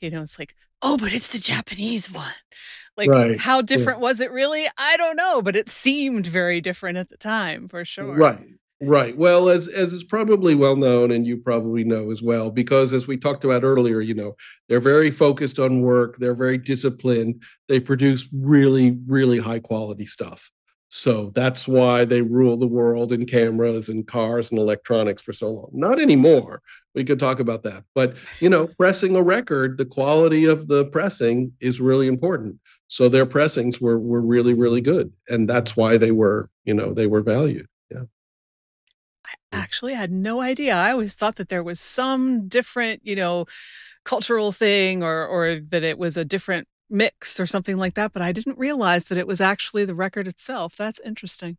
[0.00, 2.32] you know, it's like, oh, but it's the Japanese one.
[2.96, 3.38] Like, right.
[3.38, 4.04] how different yeah.
[4.04, 4.68] was it really?
[4.76, 8.14] I don't know, but it seemed very different at the time for sure.
[8.14, 8.38] Right.
[8.82, 9.14] Right.
[9.14, 13.06] Well, as as is probably well known, and you probably know as well, because as
[13.06, 14.36] we talked about earlier, you know,
[14.68, 16.16] they're very focused on work.
[16.16, 17.42] They're very disciplined.
[17.68, 20.50] They produce really, really high quality stuff.
[20.88, 25.50] So that's why they rule the world in cameras and cars and electronics for so
[25.50, 25.70] long.
[25.72, 26.62] Not anymore.
[26.94, 27.84] We could talk about that.
[27.94, 32.58] But, you know, pressing a record, the quality of the pressing is really important.
[32.88, 35.12] So their pressings were were really, really good.
[35.28, 37.66] And that's why they were, you know, they were valued.
[39.52, 39.58] Mm.
[39.58, 40.74] I actually had no idea.
[40.74, 43.46] I always thought that there was some different, you know,
[44.04, 48.22] cultural thing or or that it was a different mix or something like that, but
[48.22, 50.76] I didn't realize that it was actually the record itself.
[50.76, 51.56] That's interesting.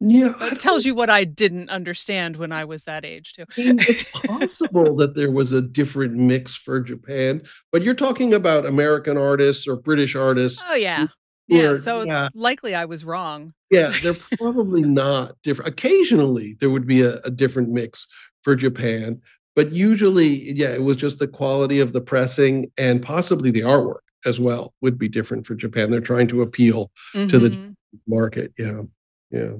[0.00, 0.34] Yeah.
[0.40, 3.44] It tells you what I didn't understand when I was that age too.
[3.56, 9.16] it's possible that there was a different mix for Japan, but you're talking about American
[9.16, 10.62] artists or British artists.
[10.66, 11.06] Oh yeah.
[11.46, 12.28] Yeah, so it's yeah.
[12.34, 13.52] likely I was wrong.
[13.74, 15.70] Yeah, they're probably not different.
[15.70, 18.06] Occasionally, there would be a, a, different mix
[18.42, 19.20] for Japan,
[19.56, 24.00] but usually, yeah, it was just the quality of the pressing and possibly the artwork
[24.26, 25.90] as well would be different for Japan.
[25.90, 27.28] They're trying to appeal mm-hmm.
[27.28, 27.72] to the mm-hmm.
[28.06, 28.52] market.
[28.58, 28.82] Yeah,
[29.30, 29.52] yeah.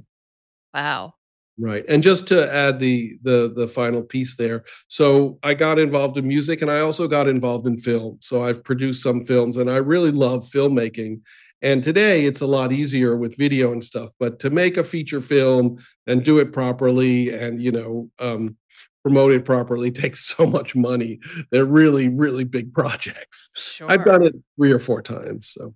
[0.73, 1.15] Wow.
[1.57, 1.85] Right.
[1.89, 4.65] And just to add the the the final piece there.
[4.89, 8.19] So I got involved in music and I also got involved in film.
[8.21, 11.21] So I've produced some films and I really love filmmaking
[11.63, 15.21] and today it's a lot easier with video and stuff, but to make a feature
[15.21, 18.57] film and do it properly and, you know, um,
[19.03, 21.21] promote it properly takes so much money.
[21.51, 23.51] They're really, really big projects.
[23.55, 23.91] Sure.
[23.91, 25.49] I've done it three or four times.
[25.49, 25.75] So,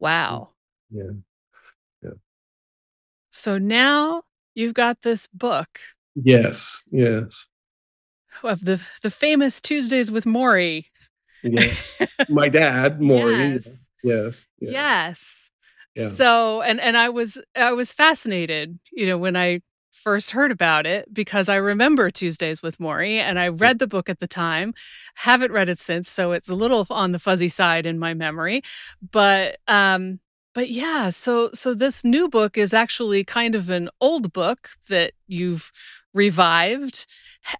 [0.00, 0.50] wow.
[0.90, 1.10] Yeah.
[2.02, 2.10] Yeah.
[3.30, 4.22] So now
[4.54, 5.80] you've got this book.
[6.14, 6.82] Yes.
[6.90, 7.46] Yes.
[8.42, 10.84] Of the the famous Tuesdays with Morrie.
[11.42, 12.00] Yes.
[12.28, 13.54] My dad, Morrie.
[13.66, 13.87] yes.
[14.02, 14.46] Yes.
[14.60, 14.72] Yes.
[14.72, 15.50] yes.
[15.94, 16.14] Yeah.
[16.14, 19.60] So and and I was I was fascinated, you know, when I
[19.92, 24.08] first heard about it because I remember Tuesdays with Morrie and I read the book
[24.08, 24.72] at the time.
[25.16, 28.62] Haven't read it since, so it's a little on the fuzzy side in my memory.
[29.10, 30.20] But um
[30.54, 35.12] but yeah, so so this new book is actually kind of an old book that
[35.26, 35.72] you've
[36.14, 37.06] revived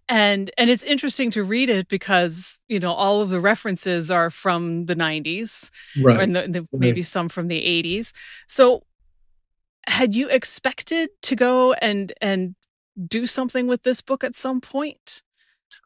[0.08, 4.30] and and it's interesting to read it because you know all of the references are
[4.30, 5.70] from the 90s
[6.02, 6.20] right.
[6.20, 8.12] and the, the, maybe some from the 80s
[8.46, 8.84] so
[9.86, 12.54] had you expected to go and and
[13.06, 15.22] do something with this book at some point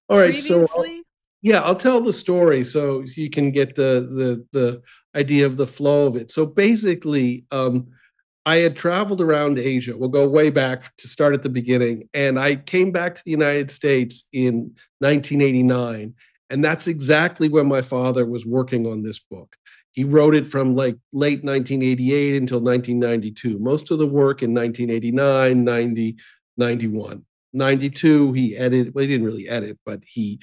[0.09, 0.67] all right previously?
[0.67, 1.03] so I'll,
[1.43, 4.83] yeah i'll tell the story so you can get the the the
[5.15, 6.31] idea of the flow of it.
[6.31, 7.89] So basically um
[8.45, 9.97] I had traveled around Asia.
[9.97, 12.09] We'll go way back to start at the beginning.
[12.13, 16.15] And I came back to the United States in 1989.
[16.51, 19.57] And that's exactly when my father was working on this book.
[19.93, 23.59] He wrote it from like late 1988 until 1992.
[23.59, 26.17] Most of the work in 1989, 90,
[26.57, 27.25] 91.
[27.53, 30.41] 92, he edited, well, he didn't really edit, but he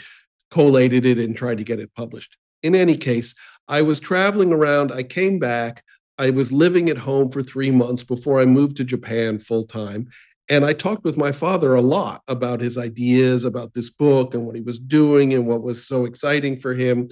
[0.51, 2.37] collated it and tried to get it published.
[2.61, 3.35] In any case,
[3.67, 4.91] I was traveling around.
[4.91, 5.83] I came back.
[6.19, 10.09] I was living at home for three months before I moved to Japan full time.
[10.49, 14.45] And I talked with my father a lot about his ideas about this book and
[14.45, 17.07] what he was doing and what was so exciting for him.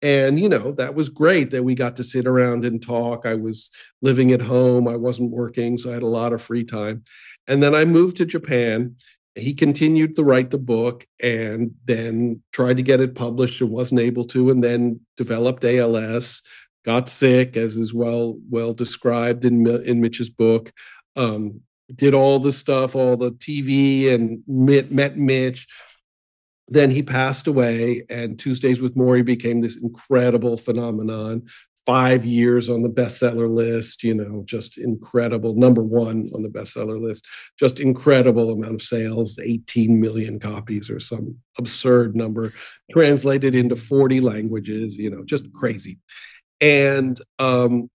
[0.00, 3.26] And, you know, that was great that we got to sit around and talk.
[3.26, 3.70] I was
[4.00, 7.02] living at home, I wasn't working, so I had a lot of free time.
[7.48, 8.96] And then I moved to Japan.
[9.34, 14.00] He continued to write the book and then tried to get it published and wasn't
[14.00, 16.42] able to, and then developed ALS,
[16.84, 20.72] got sick, as is well well described in in Mitch's book.
[21.16, 21.60] Um,
[21.94, 25.66] did all the stuff, all the TV, and met, met Mitch.
[26.68, 31.46] Then he passed away, and Tuesdays with Morrie became this incredible phenomenon.
[31.84, 35.54] Five years on the bestseller list, you know, just incredible.
[35.56, 37.26] Number one on the bestseller list,
[37.58, 42.52] just incredible amount of sales 18 million copies or some absurd number,
[42.92, 45.98] translated into 40 languages, you know, just crazy.
[46.62, 47.90] And um,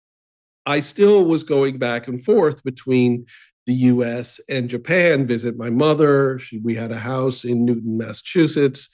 [0.67, 3.25] I still was going back and forth between
[3.65, 6.39] the US and Japan, visit my mother.
[6.39, 8.89] She, we had a house in Newton, Massachusetts.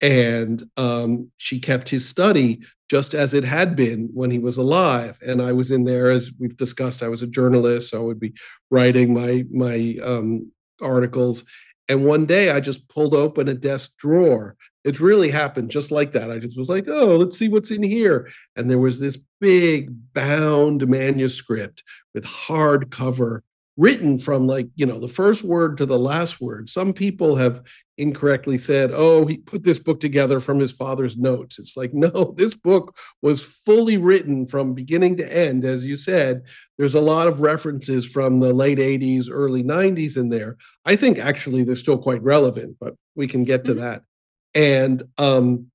[0.00, 2.60] and um, she kept his study
[2.90, 5.18] just as it had been when he was alive.
[5.26, 7.02] And I was in there, as we've discussed.
[7.02, 8.32] I was a journalist, so I would be
[8.70, 11.44] writing my my um, articles.
[11.88, 14.56] And one day, I just pulled open a desk drawer.
[14.84, 16.30] It really happened just like that.
[16.30, 19.90] I just was like, "Oh, let's see what's in here." And there was this big
[20.14, 21.82] bound manuscript
[22.14, 23.40] with hardcover
[23.78, 27.62] written from like you know the first word to the last word some people have
[27.96, 32.34] incorrectly said oh he put this book together from his father's notes it's like no
[32.36, 36.42] this book was fully written from beginning to end as you said
[36.76, 41.18] there's a lot of references from the late 80s early 90s in there i think
[41.18, 43.80] actually they're still quite relevant but we can get to mm-hmm.
[43.80, 44.02] that
[44.54, 45.70] and um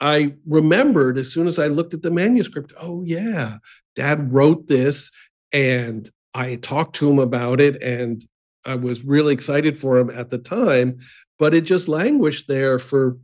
[0.00, 3.58] I remembered as soon as I looked at the manuscript, oh, yeah,
[3.94, 5.10] dad wrote this
[5.52, 8.22] and I talked to him about it and
[8.66, 10.98] I was really excited for him at the time,
[11.38, 13.16] but it just languished there for,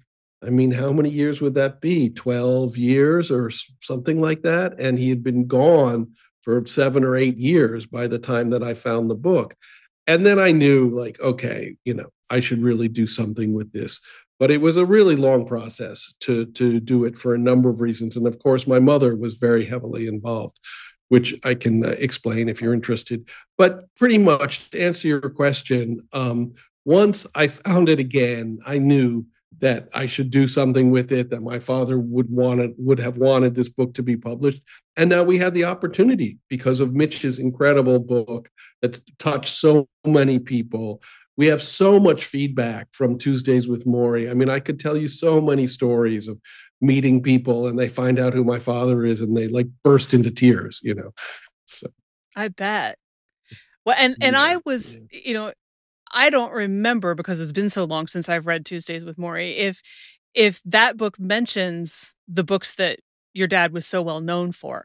[0.42, 2.08] I mean, how many years would that be?
[2.10, 3.50] 12 years or
[3.80, 4.78] something like that.
[4.78, 6.12] And he had been gone
[6.42, 9.54] for seven or eight years by the time that I found the book.
[10.06, 14.00] And then I knew, like, okay, you know, I should really do something with this.
[14.40, 17.80] But it was a really long process to to do it for a number of
[17.80, 18.16] reasons.
[18.16, 20.58] And of course, my mother was very heavily involved
[21.10, 23.28] which I can uh, explain if you're interested.
[23.58, 29.26] But pretty much to answer your question, um, once I found it again, I knew
[29.58, 31.30] that I should do something with it.
[31.30, 34.62] That my father would want it, would have wanted this book to be published,
[34.96, 38.48] and now we had the opportunity because of Mitch's incredible book
[38.80, 41.02] that touched so many people.
[41.36, 44.30] We have so much feedback from Tuesdays with Morrie.
[44.30, 46.38] I mean, I could tell you so many stories of
[46.80, 50.30] meeting people and they find out who my father is and they like burst into
[50.30, 51.12] tears, you know.
[51.66, 51.88] So
[52.36, 52.96] I bet.
[53.86, 55.52] Well, and and yeah, I was, you know,
[56.12, 59.56] I don't remember because it's been so long since I've read Tuesdays with Morrie.
[59.56, 59.80] If
[60.34, 63.00] if that book mentions the books that
[63.32, 64.84] your dad was so well known for,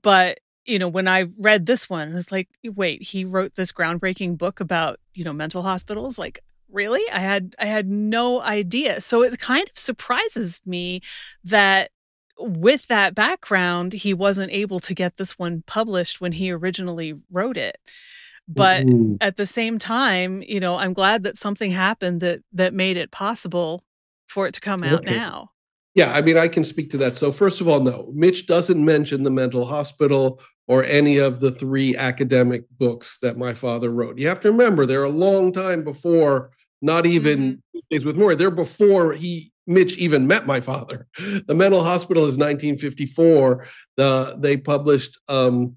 [0.00, 3.72] but you know, when I read this one, I was like, wait, he wrote this
[3.72, 6.18] groundbreaking book about you know mental hospitals.
[6.18, 6.40] Like,
[6.74, 11.00] really i had i had no idea so it kind of surprises me
[11.42, 11.90] that
[12.38, 17.56] with that background he wasn't able to get this one published when he originally wrote
[17.56, 17.78] it
[18.48, 19.14] but mm-hmm.
[19.20, 23.10] at the same time you know i'm glad that something happened that that made it
[23.10, 23.82] possible
[24.26, 25.16] for it to come out okay.
[25.16, 25.50] now
[25.94, 28.84] yeah i mean i can speak to that so first of all no mitch doesn't
[28.84, 34.18] mention the mental hospital or any of the three academic books that my father wrote
[34.18, 36.50] you have to remember they're a long time before
[36.84, 37.78] not even mm-hmm.
[37.90, 38.36] days with Morrie.
[38.36, 41.06] They're before he Mitch even met my father.
[41.46, 43.66] The mental hospital is 1954.
[43.96, 45.76] The they published um,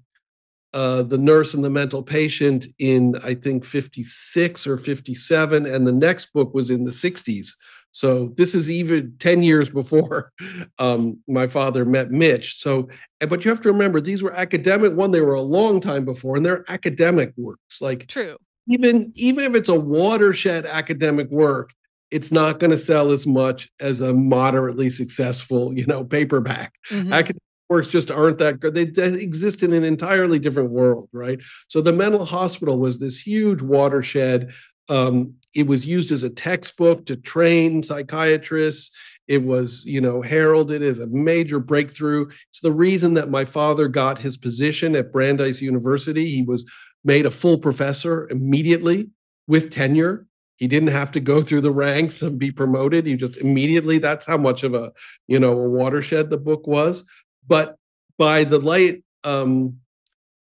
[0.74, 5.92] uh, the nurse and the mental patient in I think 56 or 57, and the
[5.92, 7.52] next book was in the 60s.
[7.92, 10.32] So this is even 10 years before
[10.78, 12.60] um, my father met Mitch.
[12.60, 12.88] So,
[13.20, 14.92] but you have to remember these were academic.
[14.92, 17.80] One, they were a long time before, and they're academic works.
[17.80, 18.36] Like true
[18.68, 21.72] even even if it's a watershed academic work,
[22.10, 26.74] it's not going to sell as much as a moderately successful, you know, paperback.
[26.90, 27.12] Mm-hmm.
[27.12, 28.74] Academic works just aren't that good.
[28.74, 31.40] They, they exist in an entirely different world, right?
[31.68, 34.52] So the mental hospital was this huge watershed.
[34.88, 38.90] Um, it was used as a textbook to train psychiatrists.
[39.26, 42.28] It was, you know, heralded as a major breakthrough.
[42.50, 46.30] It's the reason that my father got his position at Brandeis University.
[46.30, 46.64] He was
[47.04, 49.10] made a full professor immediately
[49.46, 50.26] with tenure.
[50.56, 53.06] He didn't have to go through the ranks and be promoted.
[53.06, 54.92] He just immediately, that's how much of a,
[55.26, 57.04] you know, a watershed the book was.
[57.46, 57.76] But
[58.18, 59.78] by the late um,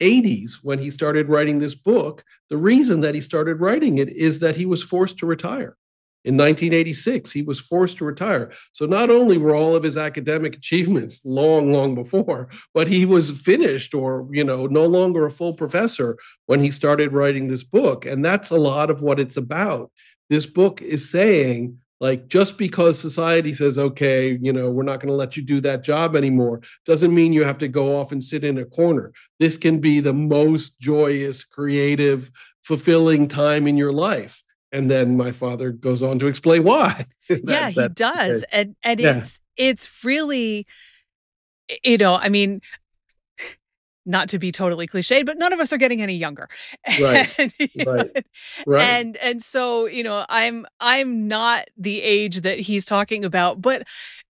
[0.02, 4.40] 80s, when he started writing this book, the reason that he started writing it is
[4.40, 5.78] that he was forced to retire.
[6.24, 8.52] In 1986, he was forced to retire.
[8.74, 13.42] So not only were all of his academic achievements long, long before, but he was
[13.42, 18.06] finished or, you know, no longer a full professor when he started writing this book.
[18.06, 19.92] And that's a lot of what it's about.
[20.30, 25.08] This book is saying, like, just because society says, okay, you know, we're not going
[25.08, 28.22] to let you do that job anymore, doesn't mean you have to go off and
[28.22, 29.14] sit in a corner.
[29.40, 32.32] This can be the most joyous, creative,
[32.64, 37.42] fulfilling time in your life and then my father goes on to explain why that,
[37.44, 39.18] yeah he does and and yeah.
[39.18, 40.66] it's it's really
[41.84, 42.62] you know i mean
[44.06, 46.48] not to be totally cliched but none of us are getting any younger
[47.00, 47.54] right and,
[47.86, 48.26] right.
[48.66, 53.62] right and and so you know i'm i'm not the age that he's talking about
[53.62, 53.82] but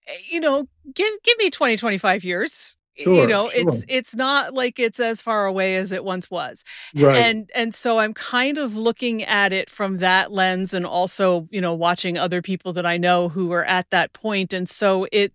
[0.07, 3.61] eh, you know give give me 20 25 years Sure, you know, sure.
[3.61, 6.63] it's it's not like it's as far away as it once was.
[6.93, 7.15] Right.
[7.15, 11.61] And and so I'm kind of looking at it from that lens and also, you
[11.61, 15.31] know, watching other people that I know who are at that point and so it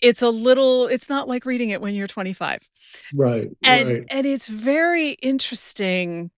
[0.00, 2.68] it's a little it's not like reading it when you're 25.
[3.14, 3.48] Right.
[3.64, 4.04] And right.
[4.10, 6.30] and it's very interesting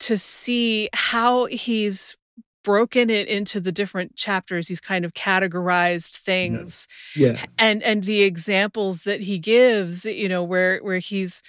[0.00, 2.16] to see how he's
[2.64, 6.86] broken it into the different chapters he's kind of categorized things
[7.16, 7.38] yes.
[7.40, 7.56] yes.
[7.58, 11.42] and and the examples that he gives you know where where he's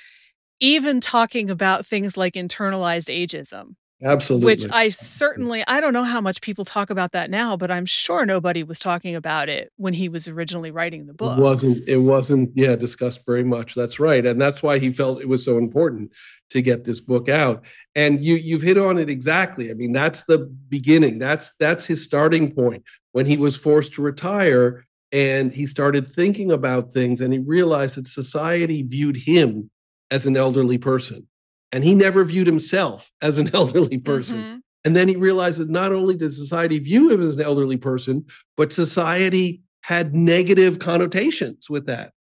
[0.59, 4.45] even talking about things like internalized ageism Absolutely.
[4.45, 7.85] Which I certainly, I don't know how much people talk about that now, but I'm
[7.85, 11.37] sure nobody was talking about it when he was originally writing the book.
[11.37, 13.75] It wasn't, it wasn't, yeah, discussed very much.
[13.75, 14.25] That's right.
[14.25, 16.11] And that's why he felt it was so important
[16.49, 17.63] to get this book out.
[17.95, 19.71] And you, you've hit on it exactly.
[19.71, 20.39] I mean, that's the
[20.69, 21.17] beginning.
[21.17, 22.83] That's, that's his starting point
[23.13, 27.95] when he was forced to retire and he started thinking about things and he realized
[27.95, 29.69] that society viewed him
[30.11, 31.27] as an elderly person
[31.73, 34.37] and he never viewed himself as an elderly person.
[34.37, 34.57] Mm-hmm.
[34.85, 38.25] And then he realized that not only did society view him as an elderly person,
[38.55, 42.13] but society had negative connotations with that.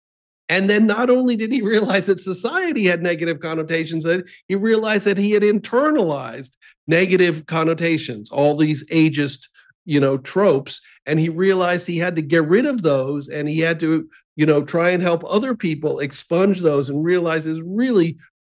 [0.48, 5.04] And then not only did he realize that society had negative connotations, that he realized
[5.06, 9.48] that he had internalized negative connotations, all these ageist,
[9.84, 10.80] you know, tropes.
[11.04, 14.46] And he realized he had to get rid of those and he had to, you
[14.46, 18.16] know, try and help other people expunge those and realize it's really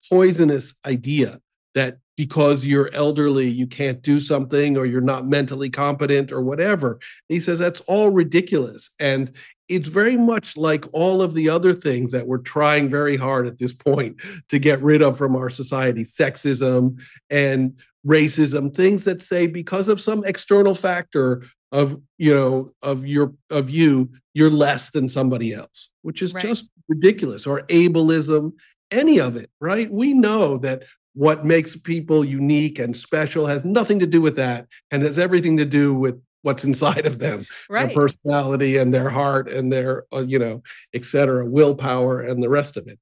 [0.09, 1.39] poisonous idea
[1.73, 6.99] that because you're elderly, you can't do something or you're not mentally competent or whatever.
[7.27, 8.89] He says that's all ridiculous.
[8.99, 9.31] And
[9.67, 13.57] it's very much like all of the other things that we're trying very hard at
[13.57, 19.47] this point to get rid of from our society sexism and racism things that say
[19.47, 25.09] because of some external factor of you know of your of you you're less than
[25.09, 26.43] somebody else which is right.
[26.43, 28.53] just ridiculous or ableism
[28.91, 29.91] any of it, right?
[29.91, 30.83] We know that
[31.15, 35.57] what makes people unique and special has nothing to do with that and has everything
[35.57, 37.87] to do with what's inside of them right.
[37.87, 40.61] their personality and their heart and their uh, you know
[40.93, 42.99] et cetera willpower and the rest of it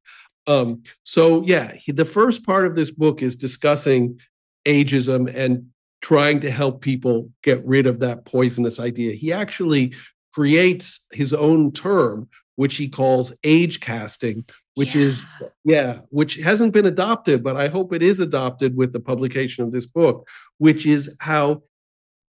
[0.48, 4.20] um, so yeah he, the first part of this book is discussing
[4.66, 5.68] ageism and
[6.02, 9.94] trying to help people get rid of that poisonous idea he actually
[10.34, 14.46] creates his own term which he calls age casting
[14.76, 15.02] which yeah.
[15.02, 15.24] is
[15.64, 19.72] yeah which hasn't been adopted but i hope it is adopted with the publication of
[19.72, 21.62] this book which is how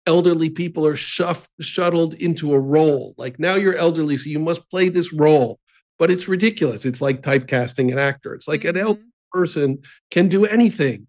[0.07, 3.13] elderly people are shuff, shuttled into a role.
[3.19, 5.59] Like now you're elderly so you must play this role.
[5.99, 6.85] But it's ridiculous.
[6.85, 8.33] It's like typecasting an actor.
[8.33, 8.77] It's like mm-hmm.
[8.77, 9.77] an elderly person
[10.09, 11.05] can do anything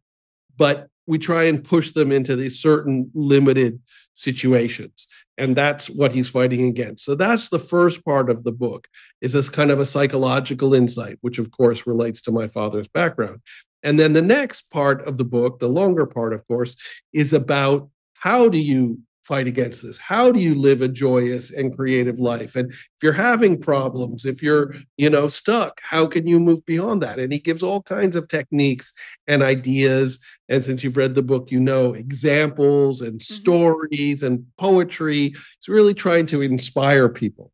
[0.57, 3.81] but we try and push them into these certain limited
[4.15, 5.09] situations
[5.43, 7.05] and that's what he's fighting against.
[7.05, 8.87] So that's the first part of the book
[9.21, 13.41] is this kind of a psychological insight which of course relates to my father's background.
[13.83, 16.77] And then the next part of the book the longer part of course
[17.13, 19.99] is about how do you fight against this?
[19.99, 22.57] How do you live a joyous and creative life?
[22.57, 27.03] And if you're having problems if you're you know stuck how can you move beyond
[27.03, 27.19] that?
[27.19, 28.93] And he gives all kinds of techniques
[29.27, 30.19] and ideas.
[30.49, 33.35] And since you've read the book you know examples and mm-hmm.
[33.35, 35.29] stories and poetry.
[35.31, 37.53] He's really trying to inspire people.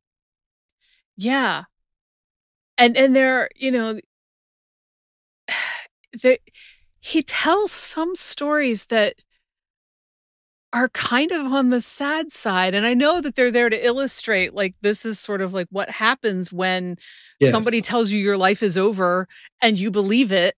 [1.17, 1.65] Yeah.
[2.77, 4.01] And and there you know
[6.23, 6.39] the
[7.01, 9.15] he tells some stories that
[10.73, 12.75] are kind of on the sad side.
[12.75, 15.91] And I know that they're there to illustrate like this is sort of like what
[15.91, 16.97] happens when
[17.41, 17.51] yes.
[17.51, 19.27] somebody tells you your life is over
[19.63, 20.55] and you believe it.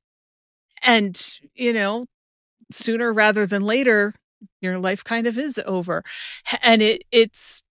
[0.83, 1.21] And,
[1.55, 2.07] you know,
[2.73, 4.15] sooner rather than later,
[4.61, 6.03] your life kind of is over.
[6.63, 7.63] And it it's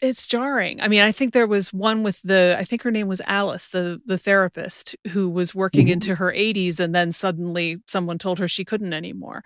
[0.00, 0.80] it's jarring.
[0.80, 3.68] I mean, I think there was one with the I think her name was Alice,
[3.68, 5.94] the the therapist who was working mm-hmm.
[5.94, 9.42] into her 80s and then suddenly someone told her she couldn't anymore.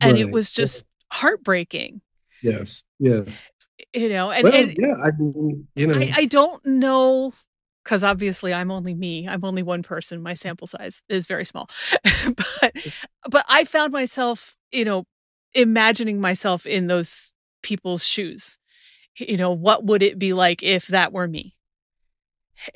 [0.00, 0.20] And right.
[0.22, 2.00] it was just heartbreaking.
[2.42, 3.44] Yes, yes.
[3.94, 7.32] You know, and, well, and yeah, I mean, you know, I, I don't know
[7.84, 9.26] because obviously I'm only me.
[9.28, 10.22] I'm only one person.
[10.22, 11.68] My sample size is very small,
[12.36, 12.72] but
[13.28, 15.04] but I found myself, you know,
[15.54, 17.32] imagining myself in those
[17.62, 18.58] people's shoes.
[19.18, 21.56] You know, what would it be like if that were me?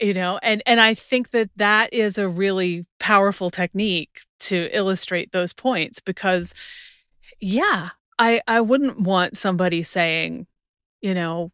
[0.00, 5.32] You know, and and I think that that is a really powerful technique to illustrate
[5.32, 6.54] those points because
[7.40, 10.46] yeah, I I wouldn't want somebody saying,
[11.00, 11.50] you know,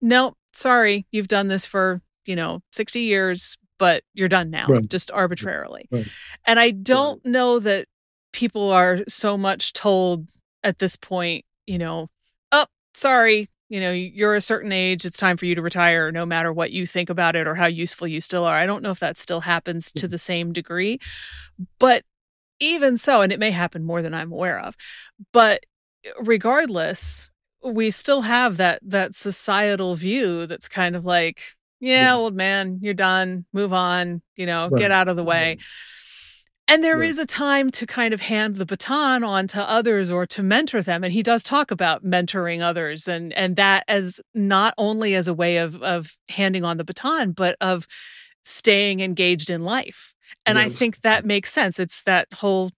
[0.00, 4.88] no, sorry, you've done this for, you know, 60 years, but you're done now, right.
[4.88, 5.88] just arbitrarily.
[5.90, 6.08] Right.
[6.46, 7.32] And I don't right.
[7.32, 7.86] know that
[8.32, 10.30] people are so much told
[10.62, 12.08] at this point, you know,
[12.50, 16.26] oh, sorry, you know, you're a certain age, it's time for you to retire, no
[16.26, 18.56] matter what you think about it or how useful you still are.
[18.56, 21.00] I don't know if that still happens to the same degree,
[21.78, 22.04] but
[22.60, 24.76] even so, and it may happen more than I'm aware of,
[25.32, 25.64] but
[26.20, 27.28] regardless,
[27.64, 31.42] we still have that that societal view that's kind of like,
[31.80, 32.14] yeah, yeah.
[32.14, 34.78] old man, you're done, move on, you know, right.
[34.78, 35.58] get out of the way.
[36.68, 37.08] And there right.
[37.08, 40.80] is a time to kind of hand the baton on to others or to mentor
[40.80, 41.04] them.
[41.04, 45.34] And he does talk about mentoring others and and that as not only as a
[45.34, 47.86] way of of handing on the baton, but of
[48.42, 50.14] staying engaged in life.
[50.46, 50.66] And yes.
[50.66, 51.78] I think that makes sense.
[51.78, 52.70] It's that whole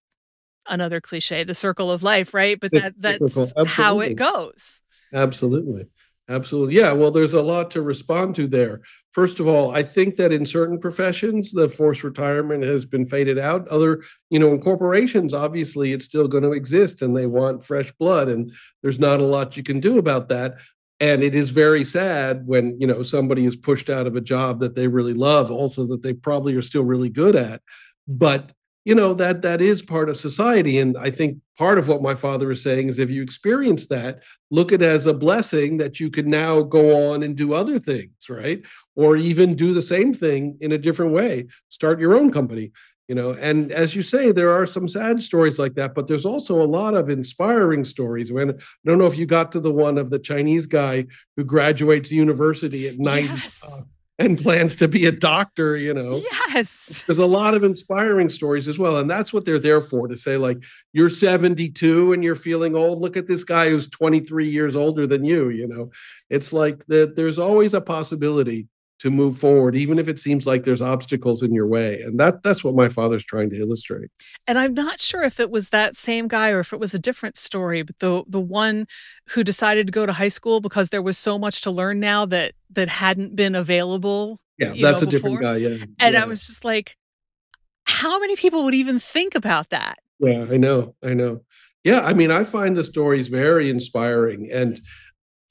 [0.68, 2.58] another cliche, the circle of life, right?
[2.58, 4.82] But that that's how it goes.
[5.12, 5.86] Absolutely.
[6.28, 6.76] Absolutely.
[6.76, 6.92] Yeah.
[6.92, 8.80] Well, there's a lot to respond to there.
[9.12, 13.38] First of all, I think that in certain professions, the forced retirement has been faded
[13.38, 13.68] out.
[13.68, 17.92] Other, you know, in corporations, obviously, it's still going to exist and they want fresh
[17.92, 18.28] blood.
[18.28, 18.50] And
[18.82, 20.56] there's not a lot you can do about that.
[20.98, 24.60] And it is very sad when, you know, somebody is pushed out of a job
[24.60, 27.60] that they really love, also that they probably are still really good at.
[28.08, 28.52] But
[28.84, 32.14] you know that that is part of society and i think part of what my
[32.14, 36.00] father is saying is if you experience that look at it as a blessing that
[36.00, 38.62] you can now go on and do other things right?
[38.96, 42.72] Or even do the same thing in a different way start your own company
[43.06, 43.34] you know?
[43.34, 46.64] And as you say there are some sad stories like that but there's also a
[46.64, 48.32] lot of inspiring stories.
[48.32, 48.54] When i
[48.84, 51.06] don't know if you got to the one of the chinese guy
[51.36, 53.64] who graduates university at 90 yes.
[53.66, 53.82] uh,
[54.18, 56.20] and plans to be a doctor, you know.
[56.52, 57.04] Yes.
[57.06, 58.98] There's a lot of inspiring stories as well.
[58.98, 60.62] And that's what they're there for to say, like,
[60.92, 63.00] you're 72 and you're feeling old.
[63.00, 65.90] Look at this guy who's 23 years older than you, you know.
[66.30, 68.68] It's like that there's always a possibility
[69.00, 72.42] to move forward even if it seems like there's obstacles in your way and that
[72.42, 74.08] that's what my father's trying to illustrate.
[74.46, 76.98] And i'm not sure if it was that same guy or if it was a
[76.98, 78.86] different story but the the one
[79.30, 82.24] who decided to go to high school because there was so much to learn now
[82.24, 86.22] that that hadn't been available yeah that's know, a different guy yeah and yeah.
[86.22, 86.96] i was just like
[87.86, 89.98] how many people would even think about that?
[90.18, 91.42] Yeah i know i know.
[91.82, 94.80] Yeah i mean i find the stories very inspiring and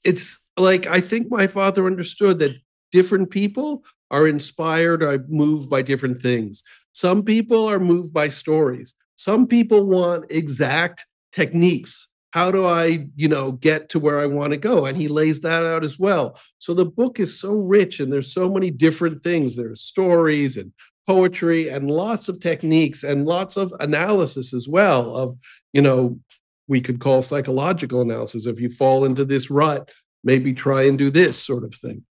[0.04, 2.56] it's like i think my father understood that
[2.94, 6.62] different people are inspired or moved by different things.
[6.92, 8.94] Some people are moved by stories.
[9.16, 12.08] Some people want exact techniques.
[12.32, 14.86] How do I, you know, get to where I want to go?
[14.86, 16.38] And he lays that out as well.
[16.58, 19.56] So the book is so rich and there's so many different things.
[19.56, 20.72] There's stories and
[21.04, 25.36] poetry and lots of techniques and lots of analysis as well of,
[25.72, 26.20] you know,
[26.68, 28.46] we could call psychological analysis.
[28.46, 29.92] If you fall into this rut,
[30.22, 32.04] maybe try and do this sort of thing.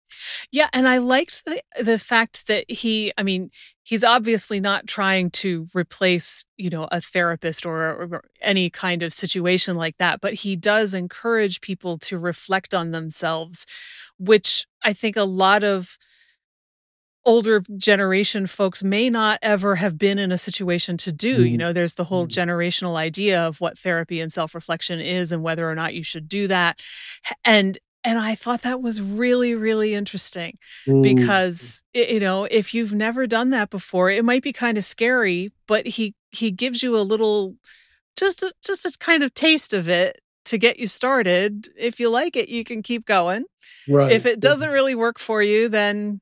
[0.51, 3.51] Yeah, and I liked the the fact that he, I mean,
[3.83, 9.13] he's obviously not trying to replace, you know, a therapist or, or, any kind of
[9.13, 13.65] situation like that, but he does encourage people to reflect on themselves,
[14.17, 15.97] which I think a lot of
[17.25, 21.39] older generation folks may not ever have been in a situation to do.
[21.39, 21.45] Mm-hmm.
[21.45, 22.49] You know, there's the whole mm-hmm.
[22.49, 26.47] generational idea of what therapy and self-reflection is and whether or not you should do
[26.47, 26.79] that.
[27.45, 31.03] And and I thought that was really, really interesting mm.
[31.03, 35.51] because, you know, if you've never done that before, it might be kind of scary,
[35.67, 37.55] but he, he gives you a little,
[38.17, 41.69] just a, just a kind of taste of it to get you started.
[41.77, 43.45] If you like it, you can keep going.
[43.87, 44.11] Right.
[44.11, 46.21] If it doesn't really work for you, then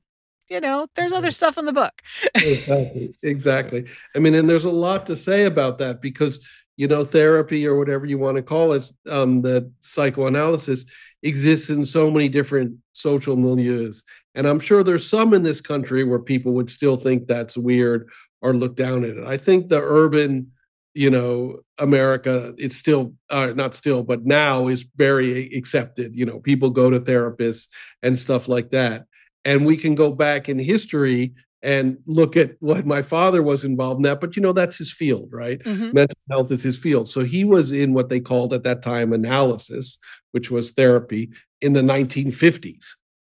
[0.49, 2.01] you know, there's other stuff in the book.
[2.35, 3.15] exactly.
[3.21, 3.85] Exactly.
[4.15, 6.45] I mean, and there's a lot to say about that because,
[6.79, 10.85] you know, therapy or whatever you want to call it, um, the psychoanalysis
[11.23, 14.01] exists in so many different social milieus.
[14.33, 18.07] And I'm sure there's some in this country where people would still think that's weird
[18.41, 19.27] or look down at it.
[19.27, 20.53] I think the urban,
[20.93, 26.15] you know, America, it's still uh, not still, but now is very accepted.
[26.15, 27.67] You know, people go to therapists
[28.03, 29.05] and stuff like that.
[29.43, 33.99] And we can go back in history and look at what my father was involved
[33.99, 34.21] in that.
[34.21, 35.59] But you know, that's his field, right?
[35.59, 35.93] Mm-hmm.
[35.93, 37.09] Mental health is his field.
[37.09, 39.97] So he was in what they called at that time analysis,
[40.31, 41.31] which was therapy
[41.61, 42.85] in the 1950s,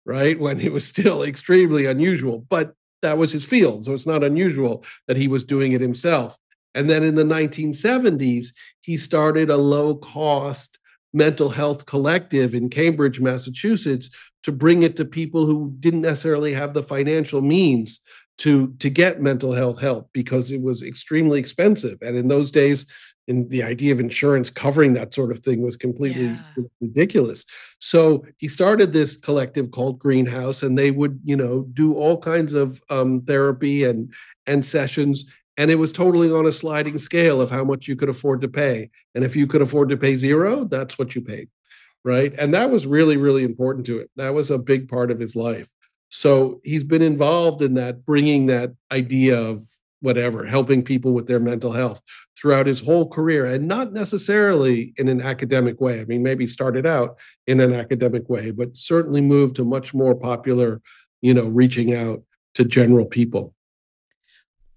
[0.07, 0.39] right?
[0.39, 3.85] When it was still extremely unusual, but that was his field.
[3.85, 6.39] So it's not unusual that he was doing it himself.
[6.75, 8.49] And then in the 1970s,
[8.81, 10.79] he started a low cost
[11.15, 14.11] mental health collective in Cambridge, Massachusetts,
[14.43, 18.01] to bring it to people who didn't necessarily have the financial means
[18.37, 21.99] to to get mental health help because it was extremely expensive.
[22.03, 22.85] And in those days
[23.27, 26.65] in the idea of insurance covering that sort of thing was completely yeah.
[26.81, 27.47] ridiculous.
[27.79, 32.55] So he started this collective called greenhouse and they would you know do all kinds
[32.55, 34.13] of um, therapy and
[34.47, 35.25] and sessions
[35.57, 38.49] and it was totally on a sliding scale of how much you could afford to
[38.49, 41.49] pay and if you could afford to pay zero that's what you paid
[42.05, 42.35] right?
[42.39, 44.07] And that was really, really important to him.
[44.17, 45.71] That was a big part of his life.
[46.11, 49.61] So he's been involved in that, bringing that idea of
[50.01, 52.03] whatever, helping people with their mental health
[52.39, 56.01] throughout his whole career and not necessarily in an academic way.
[56.01, 60.15] I mean, maybe started out in an academic way, but certainly moved to much more
[60.15, 60.83] popular,
[61.23, 62.23] you know, reaching out
[62.55, 63.54] to general people.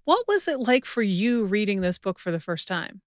[0.08, 3.02] What was it like for you reading this book for the first time?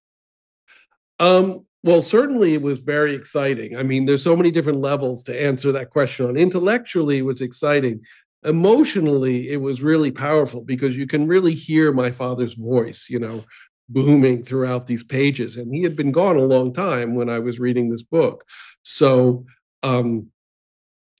[1.18, 3.76] Um, well, certainly it was very exciting.
[3.76, 6.36] I mean, there's so many different levels to answer that question on.
[6.36, 8.02] Intellectually, it was exciting.
[8.44, 13.42] Emotionally, it was really powerful because you can really hear my father's voice, you know,
[13.88, 15.56] booming throughout these pages.
[15.56, 18.44] And he had been gone a long time when I was reading this book.
[18.82, 19.44] So
[19.82, 20.28] um,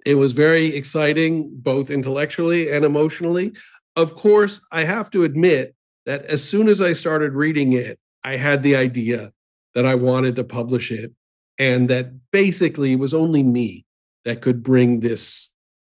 [0.07, 3.55] it was very exciting, both intellectually and emotionally.
[3.97, 5.75] Of course, I have to admit
[6.07, 9.33] that as soon as I started reading it, I had the idea
[9.75, 11.13] that I wanted to publish it,
[11.59, 13.85] and that basically it was only me
[14.25, 15.51] that could bring this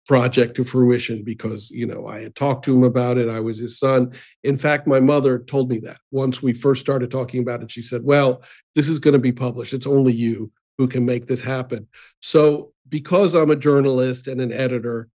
[0.05, 3.29] project to fruition because you know I had talked to him about it.
[3.29, 4.13] I was his son.
[4.43, 7.71] In fact, my mother told me that once we first started talking about it.
[7.71, 8.43] She said, "Well,
[8.75, 9.73] this is going to be published.
[9.73, 11.87] It's only you who can make this happen."
[12.21, 15.09] So, because I'm a journalist and an editor,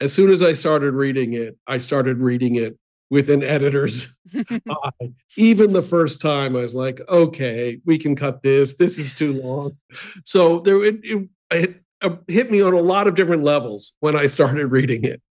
[0.00, 2.78] as soon as I started reading it, I started reading it
[3.10, 4.16] with an editor's
[4.50, 5.12] eye.
[5.36, 8.74] Even the first time, I was like, okay, we can cut this.
[8.74, 9.76] This is too long.
[10.24, 14.16] So there, it, it, it uh, hit me on a lot of different levels when
[14.16, 15.22] I started reading it.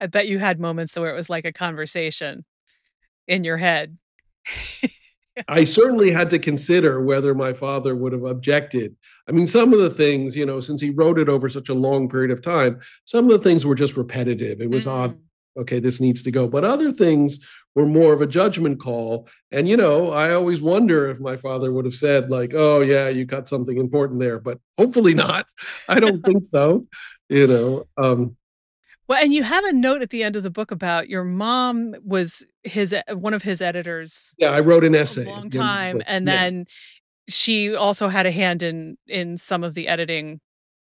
[0.00, 2.44] I bet you had moments where it was like a conversation
[3.26, 3.98] in your head.
[5.46, 8.96] I certainly had to consider whether my father would have objected.
[9.28, 11.74] I mean, some of the things, you know, since he wrote it over such a
[11.74, 14.60] long period of time, some of the things were just repetitive.
[14.60, 14.92] It was mm.
[14.92, 15.18] odd
[15.58, 16.48] okay, this needs to go.
[16.48, 17.40] But other things
[17.74, 19.28] were more of a judgment call.
[19.50, 23.08] And, you know, I always wonder if my father would have said, like, oh, yeah,
[23.08, 25.46] you got something important there, but hopefully not.
[25.88, 26.86] I don't think so,
[27.28, 27.86] you know.
[27.96, 28.36] Um,
[29.08, 31.94] well, and you have a note at the end of the book about your mom
[32.04, 34.34] was his eh, one of his editors.
[34.38, 35.24] Yeah, I wrote an essay.
[35.24, 36.52] A long time, and yes.
[36.52, 36.66] then
[37.28, 40.40] she also had a hand in in some of the editing.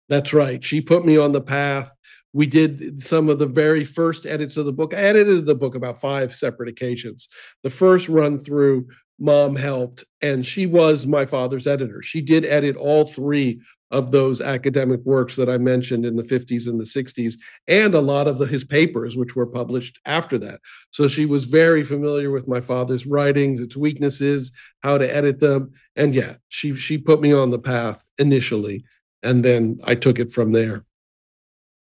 [0.08, 0.62] That's right.
[0.64, 1.94] She put me on the path
[2.32, 4.94] we did some of the very first edits of the book.
[4.94, 7.28] I edited the book about five separate occasions.
[7.62, 8.86] The first run through,
[9.20, 12.02] mom helped, and she was my father's editor.
[12.02, 13.60] She did edit all three
[13.90, 17.34] of those academic works that I mentioned in the 50s and the 60s,
[17.66, 20.60] and a lot of the, his papers, which were published after that.
[20.90, 24.52] So she was very familiar with my father's writings, its weaknesses,
[24.82, 28.84] how to edit them, and yeah, she she put me on the path initially,
[29.22, 30.84] and then I took it from there.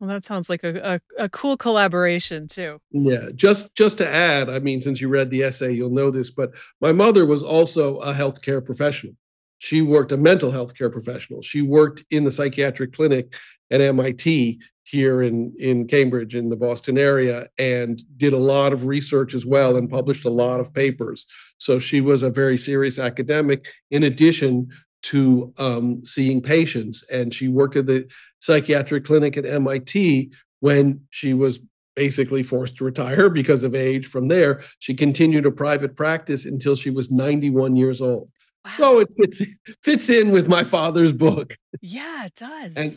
[0.04, 2.82] Well, that sounds like a, a, a, cool collaboration too.
[2.92, 6.30] Yeah, just just to add, I mean, since you read the essay, you'll know this,
[6.30, 6.52] but
[6.82, 9.14] my mother was also a healthcare professional.
[9.60, 11.42] She worked a mental health care professional.
[11.42, 13.34] She worked in the psychiatric clinic
[13.72, 18.86] at MIT here in in Cambridge in the Boston area and did a lot of
[18.86, 21.26] research as well and published a lot of papers.
[21.60, 24.68] So she was a very serious academic in addition
[25.04, 27.04] to um, seeing patients.
[27.12, 30.32] And she worked at the psychiatric clinic at MIT
[30.62, 31.60] when she was
[31.96, 34.08] basically forced to retire because of age.
[34.08, 38.30] From there, she continued a private practice until she was 91 years old.
[38.66, 38.72] Wow.
[38.72, 39.42] So it fits,
[39.84, 41.58] fits in with my father's book.
[41.82, 42.76] Yeah, it does.
[42.78, 42.94] And,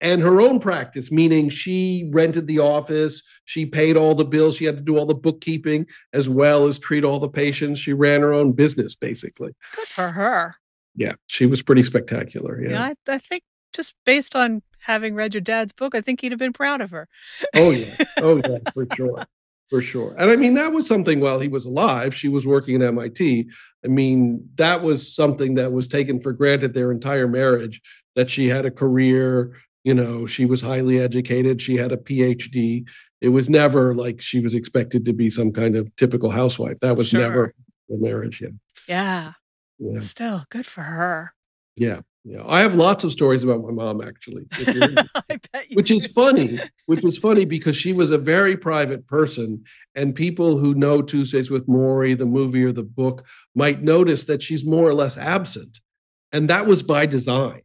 [0.00, 4.64] and her own practice, meaning she rented the office, she paid all the bills, she
[4.64, 7.80] had to do all the bookkeeping as well as treat all the patients.
[7.80, 9.52] She ran her own business, basically.
[9.76, 10.56] Good for her
[10.94, 12.60] yeah, she was pretty spectacular.
[12.60, 13.42] Yeah, yeah I, I, think
[13.74, 16.90] just based on having read your dad's book, I think he'd have been proud of
[16.90, 17.08] her.
[17.54, 19.24] oh yeah, oh yeah, for sure,
[19.68, 20.14] for sure.
[20.18, 22.14] And I mean, that was something while he was alive.
[22.14, 23.48] She was working at MIT.
[23.84, 27.80] I mean, that was something that was taken for granted their entire marriage.
[28.16, 29.56] That she had a career.
[29.84, 31.62] You know, she was highly educated.
[31.62, 32.86] She had a PhD.
[33.22, 36.80] It was never like she was expected to be some kind of typical housewife.
[36.80, 37.20] That was sure.
[37.20, 37.54] never
[37.88, 38.42] the marriage.
[38.42, 38.48] Yeah.
[38.88, 39.32] Yeah.
[39.80, 40.00] Yeah.
[40.00, 41.34] Still, good for her.
[41.76, 42.00] Yeah.
[42.22, 44.44] Yeah, I have lots of stories about my mom actually,
[45.72, 46.60] which is funny.
[46.84, 49.64] Which is funny because she was a very private person,
[49.94, 54.42] and people who know Tuesdays with Morrie, the movie or the book, might notice that
[54.42, 55.80] she's more or less absent,
[56.30, 57.62] and that was by design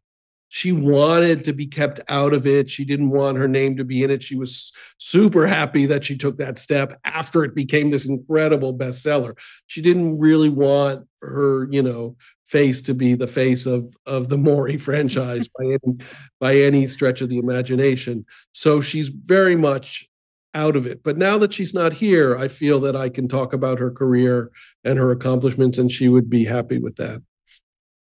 [0.55, 2.69] she wanted to be kept out of it.
[2.69, 4.23] She didn't want her name to be in it.
[4.23, 9.37] She was super happy that she took that step after it became this incredible bestseller.
[9.67, 14.37] She didn't really want her, you know, face to be the face of of the
[14.37, 15.97] Morrie franchise by any
[16.39, 18.25] by any stretch of the imagination.
[18.53, 20.09] So she's very much
[20.53, 21.03] out of it.
[21.03, 24.53] But now that she's not here, I feel that I can talk about her career
[24.85, 27.21] and her accomplishments and she would be happy with that.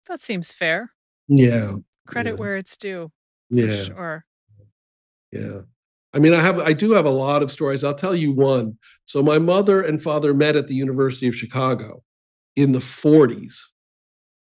[0.10, 0.92] That seems fair.
[1.30, 1.76] Yeah.
[2.06, 2.36] Credit Yeah.
[2.36, 3.12] where it's due.
[3.50, 3.84] Yeah.
[3.84, 4.26] sure.
[5.32, 5.62] Yeah.
[6.14, 7.84] I mean, I have I do have a lot of stories.
[7.84, 8.78] I'll tell you one.
[9.04, 12.04] So my mother and father met at the University of Chicago
[12.56, 13.56] in the 40s.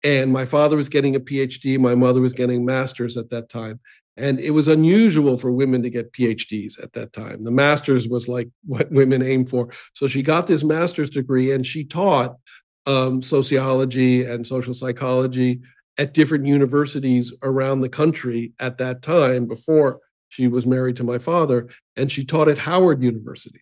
[0.03, 3.79] And my father was getting a PhD, my mother was getting masters at that time.
[4.17, 7.45] And it was unusual for women to get PhDs at that time.
[7.45, 9.71] The masters was like what women aim for.
[9.95, 12.37] So she got this master's degree and she taught
[12.87, 15.61] um, sociology and social psychology
[15.99, 21.19] at different universities around the country at that time before she was married to my
[21.19, 21.69] father.
[21.97, 23.61] And she taught at Howard University,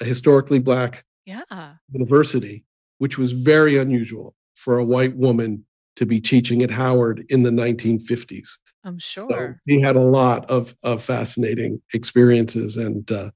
[0.00, 1.74] a historically black Yeah.
[1.92, 2.64] university,
[2.98, 5.64] which was very unusual for a white woman
[5.96, 8.58] to be teaching at Howard in the 1950s.
[8.84, 9.60] I'm So sure.
[9.66, 13.30] he had a lot of, of fascinating experiences, and uh,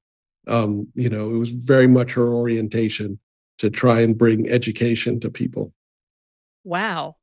[0.46, 3.18] um, you know, it was very much her orientation
[3.58, 5.72] to try and bring education to people.
[6.64, 7.16] Wow.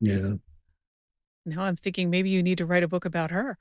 [0.00, 0.34] Yeah,
[1.46, 3.56] Now I'm thinking maybe you need to write a book about her.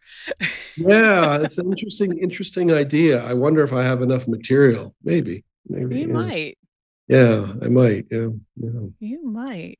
[0.76, 3.24] yeah, it's an interesting, interesting idea.
[3.24, 4.96] I wonder if I have enough material.
[5.04, 6.00] Maybe, maybe.
[6.02, 6.14] You yeah.
[6.14, 6.58] might.
[7.08, 8.08] Yeah, I might.
[8.10, 9.78] Yeah, yeah, You might.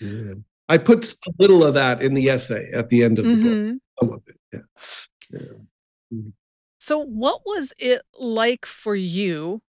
[0.00, 0.34] yeah.
[0.68, 3.44] I put a little of that in the essay at the end of the book.
[3.44, 3.78] Mhm.
[3.98, 4.36] Some of it.
[5.30, 5.40] Yeah.
[6.10, 6.18] yeah.
[6.78, 9.60] So, what was it like for you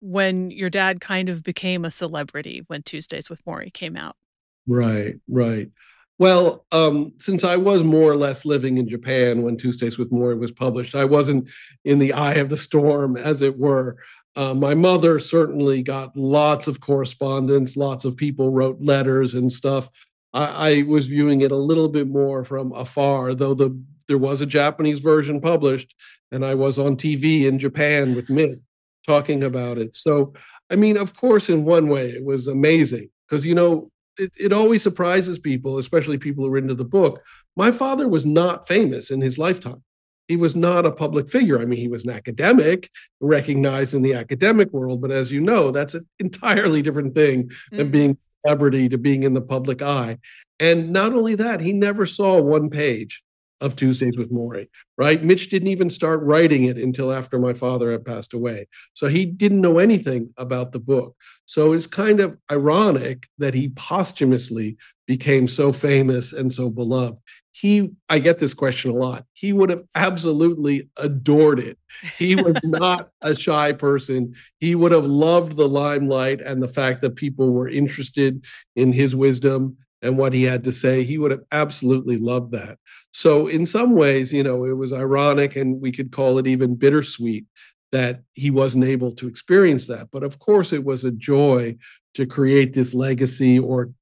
[0.00, 4.16] when your dad kind of became a celebrity when Tuesdays with Morrie came out?
[4.66, 5.68] Right, right.
[6.18, 10.38] Well, um, since I was more or less living in Japan when Tuesdays with Morrie
[10.38, 11.50] was published, I wasn't
[11.84, 13.96] in the eye of the storm, as it were.
[14.36, 19.90] Uh, my mother certainly got lots of correspondence, lots of people wrote letters and stuff.
[20.32, 24.40] I, I was viewing it a little bit more from afar, though the there was
[24.42, 25.94] a Japanese version published,
[26.30, 28.58] and I was on TV in Japan with Mitch
[29.06, 29.94] talking about it.
[29.94, 30.34] So,
[30.70, 34.52] I mean, of course, in one way, it was amazing because you know it, it
[34.52, 37.22] always surprises people, especially people who are into the book.
[37.56, 39.82] My father was not famous in his lifetime.
[40.28, 41.60] He was not a public figure.
[41.60, 42.88] I mean, he was an academic,
[43.20, 47.88] recognized in the academic world, but as you know, that's an entirely different thing than
[47.88, 47.92] Mhm.
[47.92, 50.18] being a celebrity to being in the public eye.
[50.58, 53.22] And not only that, he never saw one page
[53.64, 55.24] of Tuesdays with Morrie, right?
[55.24, 58.68] Mitch didn't even start writing it until after my father had passed away.
[58.92, 61.16] So he didn't know anything about the book.
[61.46, 67.18] So it's kind of ironic that he posthumously became so famous and so beloved.
[67.52, 69.24] He, I get this question a lot.
[69.32, 71.78] He would have absolutely adored it.
[72.18, 74.34] He was not a shy person.
[74.58, 78.44] He would have loved the limelight and the fact that people were interested
[78.76, 81.02] in his wisdom and what he had to say.
[81.02, 82.78] He would have absolutely loved that.
[83.12, 86.76] So, in some ways, you know, it was ironic and we could call it even
[86.76, 87.46] bittersweet
[87.90, 90.08] that he wasn't able to experience that.
[90.12, 91.76] But of course, it was a joy
[92.14, 93.92] to create this legacy or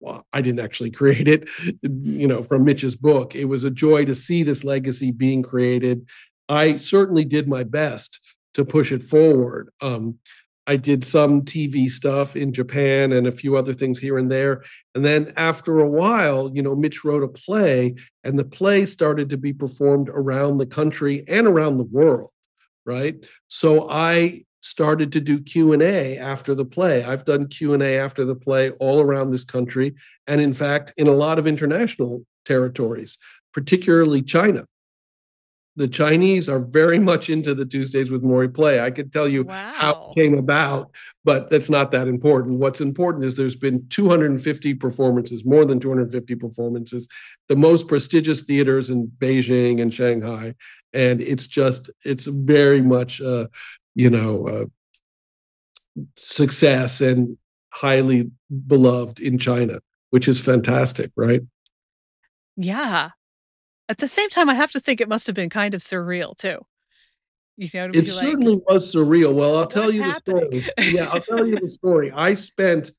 [0.00, 1.48] well, I didn't actually create it,
[1.82, 3.34] you know, from Mitch's book.
[3.34, 6.06] It was a joy to see this legacy being created.
[6.48, 8.20] I certainly did my best
[8.54, 9.70] to push it forward.
[9.80, 10.18] Um,
[10.66, 14.64] I did some TV stuff in Japan and a few other things here and there.
[14.94, 17.94] And then after a while, you know, Mitch wrote a play,
[18.24, 22.30] and the play started to be performed around the country and around the world,
[22.84, 23.24] right?
[23.46, 28.70] So I started to do q&a after the play i've done q&a after the play
[28.72, 29.94] all around this country
[30.26, 33.16] and in fact in a lot of international territories
[33.52, 34.66] particularly china
[35.76, 39.46] the chinese are very much into the tuesdays with morrie play i could tell you
[39.48, 40.90] how it came about
[41.24, 46.34] but that's not that important what's important is there's been 250 performances more than 250
[46.36, 47.08] performances
[47.48, 50.54] the most prestigious theaters in beijing and shanghai
[50.92, 53.46] and it's just it's very much uh,
[53.96, 54.66] you know, uh,
[56.16, 57.38] success and
[57.72, 58.30] highly
[58.66, 61.40] beloved in China, which is fantastic, right?
[62.56, 63.10] Yeah.
[63.88, 66.36] At the same time, I have to think it must have been kind of surreal
[66.36, 66.60] too.
[67.56, 69.34] You know, It like, certainly was surreal.
[69.34, 70.64] Well, I'll tell "What's you the story.
[70.92, 72.12] yeah, I'll tell you the story.
[72.14, 72.90] I spent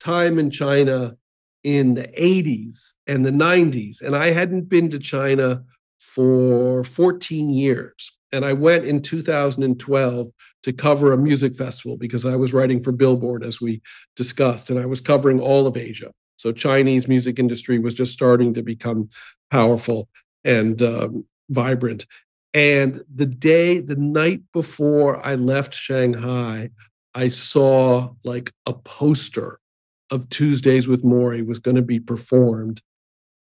[0.00, 1.16] time in China
[1.64, 5.64] in the 80s and the 90s, and I hadn't been to China
[5.98, 8.12] for 14 years.
[8.32, 10.28] And I went in 2012
[10.64, 13.80] to cover a music festival because I was writing for Billboard, as we
[14.16, 16.12] discussed, and I was covering all of Asia.
[16.36, 19.08] So Chinese music industry was just starting to become
[19.50, 20.08] powerful
[20.44, 22.06] and um, vibrant.
[22.54, 26.70] And the day, the night before I left Shanghai,
[27.14, 29.58] I saw like a poster
[30.10, 32.82] of Tuesdays with Morrie was going to be performed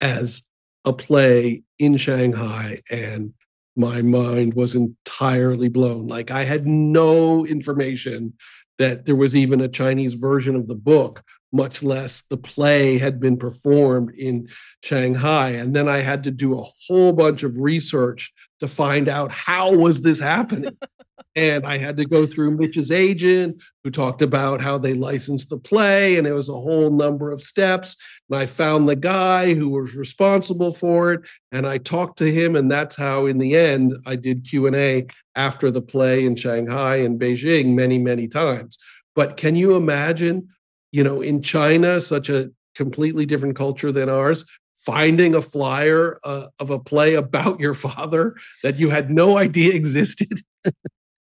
[0.01, 0.43] as
[0.85, 2.81] a play in Shanghai.
[2.91, 3.33] And
[3.77, 6.07] my mind was entirely blown.
[6.07, 8.35] Like I had no information
[8.83, 11.23] that there was even a Chinese version of the book,
[11.53, 14.49] much less the play had been performed in
[14.83, 15.51] Shanghai.
[15.51, 19.77] And then I had to do a whole bunch of research to find out how
[19.77, 20.77] was this happening.
[21.35, 25.59] and I had to go through Mitch's agent, who talked about how they licensed the
[25.59, 27.97] play, and it was a whole number of steps.
[28.31, 32.55] And I found the guy who was responsible for it, and I talked to him,
[32.55, 36.37] and that's how, in the end, I did Q and A after the play in
[36.37, 38.79] Shanghai and Beijing many, many times.
[39.17, 40.51] But can you imagine,
[40.93, 44.45] you know, in China, such a completely different culture than ours,
[44.85, 49.75] finding a flyer uh, of a play about your father that you had no idea
[49.75, 50.41] existed?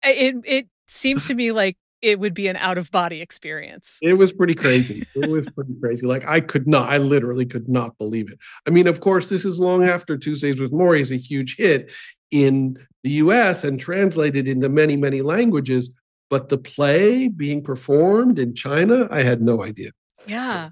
[0.03, 3.97] it it seems to me like it would be an out of body experience.
[4.01, 5.07] It was pretty crazy.
[5.15, 6.05] It was pretty crazy.
[6.05, 8.37] Like I could not, I literally could not believe it.
[8.67, 11.91] I mean, of course, this is long after Tuesdays with Morrie is a huge hit
[12.29, 15.89] in the US and translated into many, many languages.
[16.29, 19.91] But the play being performed in China, I had no idea.
[20.27, 20.69] Yeah.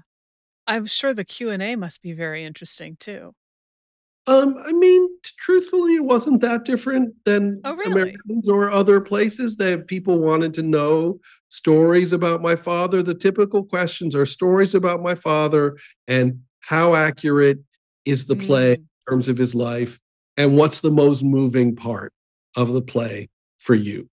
[0.66, 3.34] I'm sure the Q&A must be very interesting too.
[4.26, 5.06] Um, I mean,
[5.36, 7.92] truthfully, it wasn't that different than Oh, really?
[7.92, 13.02] Americans or other places that people wanted to know stories about my father.
[13.02, 15.76] The typical questions are stories about my father
[16.08, 17.58] and how accurate
[18.06, 18.78] is the play Mm.
[18.78, 20.00] in terms of his life
[20.38, 22.12] and what's the most moving part
[22.56, 24.08] of the play for you.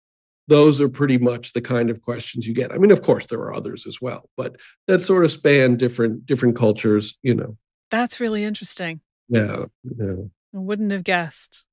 [0.49, 2.73] Those are pretty much the kind of questions you get.
[2.73, 6.27] I mean, of course, there are others as well, but that sort of span different
[6.27, 7.17] different cultures.
[7.23, 7.57] You know,
[7.91, 9.01] That's really interesting.
[9.29, 10.15] yeah, yeah.
[10.55, 11.65] I wouldn't have guessed.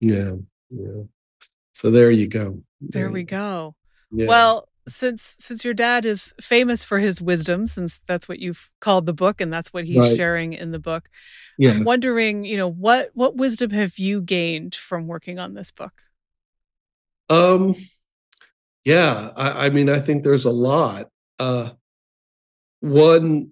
[0.00, 0.32] Yeah,
[0.70, 1.02] yeah.
[1.72, 2.62] So there you go.
[2.80, 3.74] There we go.
[4.12, 4.28] Yeah.
[4.28, 9.06] Well, since since your dad is famous for his wisdom, since that's what you've called
[9.06, 10.16] the book and that's what he's Right.
[10.16, 11.08] sharing in the book,
[11.58, 11.70] yeah.
[11.72, 16.02] I'm wondering, you know, what what wisdom have you gained from working on this book?
[17.30, 17.74] Um,
[18.84, 19.30] yeah.
[19.36, 21.08] I, I mean, I think there's a lot.
[21.38, 21.70] Uh,
[22.80, 23.50] one,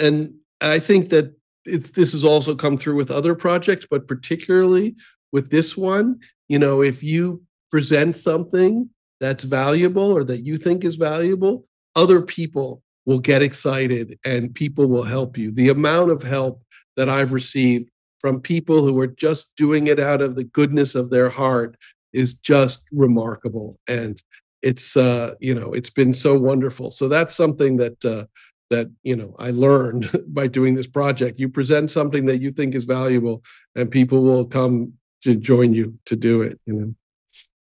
[0.00, 4.96] and I think that it's this has also come through with other projects, but particularly
[5.32, 6.20] with this one.
[6.48, 8.88] You know, if you present something
[9.20, 14.86] that's valuable or that you think is valuable, other people will get excited and people
[14.86, 15.50] will help you.
[15.50, 16.62] The amount of help
[16.96, 17.90] that I've received
[18.20, 21.76] from people who are just doing it out of the goodness of their heart
[22.12, 24.22] is just remarkable and
[24.62, 28.24] it's uh you know it's been so wonderful so that's something that uh
[28.70, 32.74] that you know i learned by doing this project you present something that you think
[32.74, 33.42] is valuable
[33.76, 34.92] and people will come
[35.22, 36.94] to join you to do it you know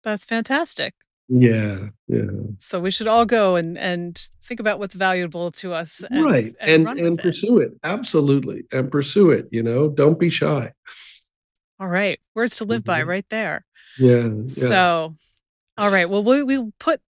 [0.05, 0.93] That's fantastic.
[1.29, 6.05] yeah yeah So we should all go and and think about what's valuable to us
[6.11, 7.23] and, right and and and with it.
[7.23, 10.73] pursue it absolutely and pursue it you know don't be shy
[11.81, 12.21] All right.
[12.37, 13.09] Words to live by Mhm.
[13.09, 13.65] right there.
[13.99, 14.47] Yeah, yeah.
[14.47, 15.17] So,
[15.79, 16.09] all right.
[16.09, 17.01] Well, we, we'll put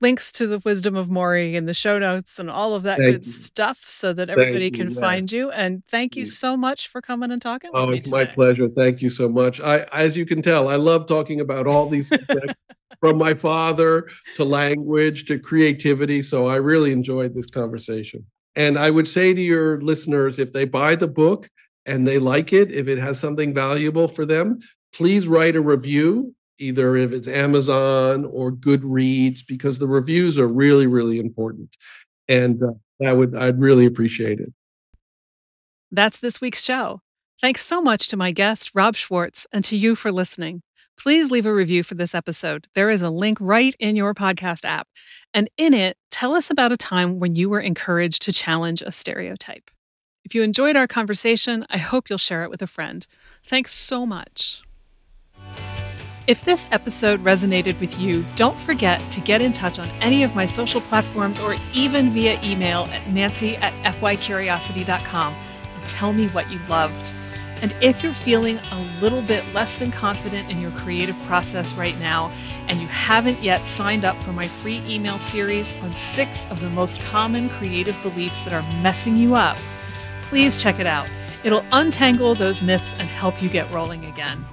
[0.00, 3.10] links to the wisdom of Morrie in the show notes and all of that Thank
[3.10, 3.32] good you.
[3.32, 5.00] stuff so that everybody you, can yeah.
[5.00, 5.50] find you.
[5.50, 8.68] And thank you so much for coming and talking with Oh, it's my pleasure.
[8.68, 9.60] Thank you so much.
[9.60, 12.54] I, as you can tell, I love talking about all these subjects,
[13.00, 16.22] from my father to language to creativity.
[16.22, 18.24] So I really enjoyed this conversation.
[18.56, 21.48] And I would say to your listeners, if they buy the book
[21.86, 24.60] and they like it, if it has something valuable for them,
[24.94, 30.86] please write a review, either if it's Amazon or Goodreads, because the reviews are really,
[30.86, 31.76] really important.
[32.28, 34.52] And uh, that would I'd really appreciate it.
[35.90, 37.00] That's this week's show.
[37.40, 40.62] Thanks so much to my guest, Rob Schwartz, and to you for listening.
[40.96, 42.68] Please leave a review for this episode.
[42.74, 44.86] There is a link right in your podcast app.
[45.32, 48.92] And in it, tell us about a time when you were encouraged to challenge a
[48.92, 49.70] stereotype.
[50.24, 53.06] If you enjoyed our conversation, I hope you'll share it with a friend.
[53.44, 54.62] Thanks so much.
[56.26, 60.34] If this episode resonated with you, don't forget to get in touch on any of
[60.34, 66.50] my social platforms or even via email at nancy at fycuriosity.com and tell me what
[66.50, 67.12] you loved.
[67.60, 71.98] And if you're feeling a little bit less than confident in your creative process right
[71.98, 72.32] now,
[72.68, 76.70] and you haven't yet signed up for my free email series on six of the
[76.70, 79.58] most common creative beliefs that are messing you up,
[80.22, 81.06] please check it out.
[81.44, 84.46] It'll untangle those myths and help you get rolling again.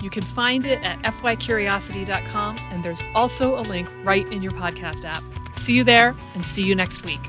[0.00, 5.04] You can find it at fycuriosity.com, and there's also a link right in your podcast
[5.04, 5.22] app.
[5.56, 7.20] See you there, and see you next week.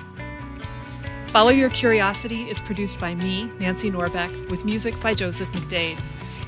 [1.28, 6.02] Follow Your Curiosity is produced by me, Nancy Norbeck, with music by Joseph McDade.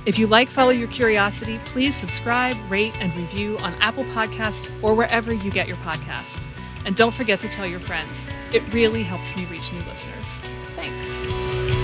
[0.06, 4.94] If you like Follow Your Curiosity, please subscribe, rate, and review on Apple Podcasts or
[4.94, 6.50] wherever you get your podcasts.
[6.86, 8.26] And don't forget to tell your friends.
[8.52, 10.42] It really helps me reach new listeners.
[10.76, 11.83] Thanks.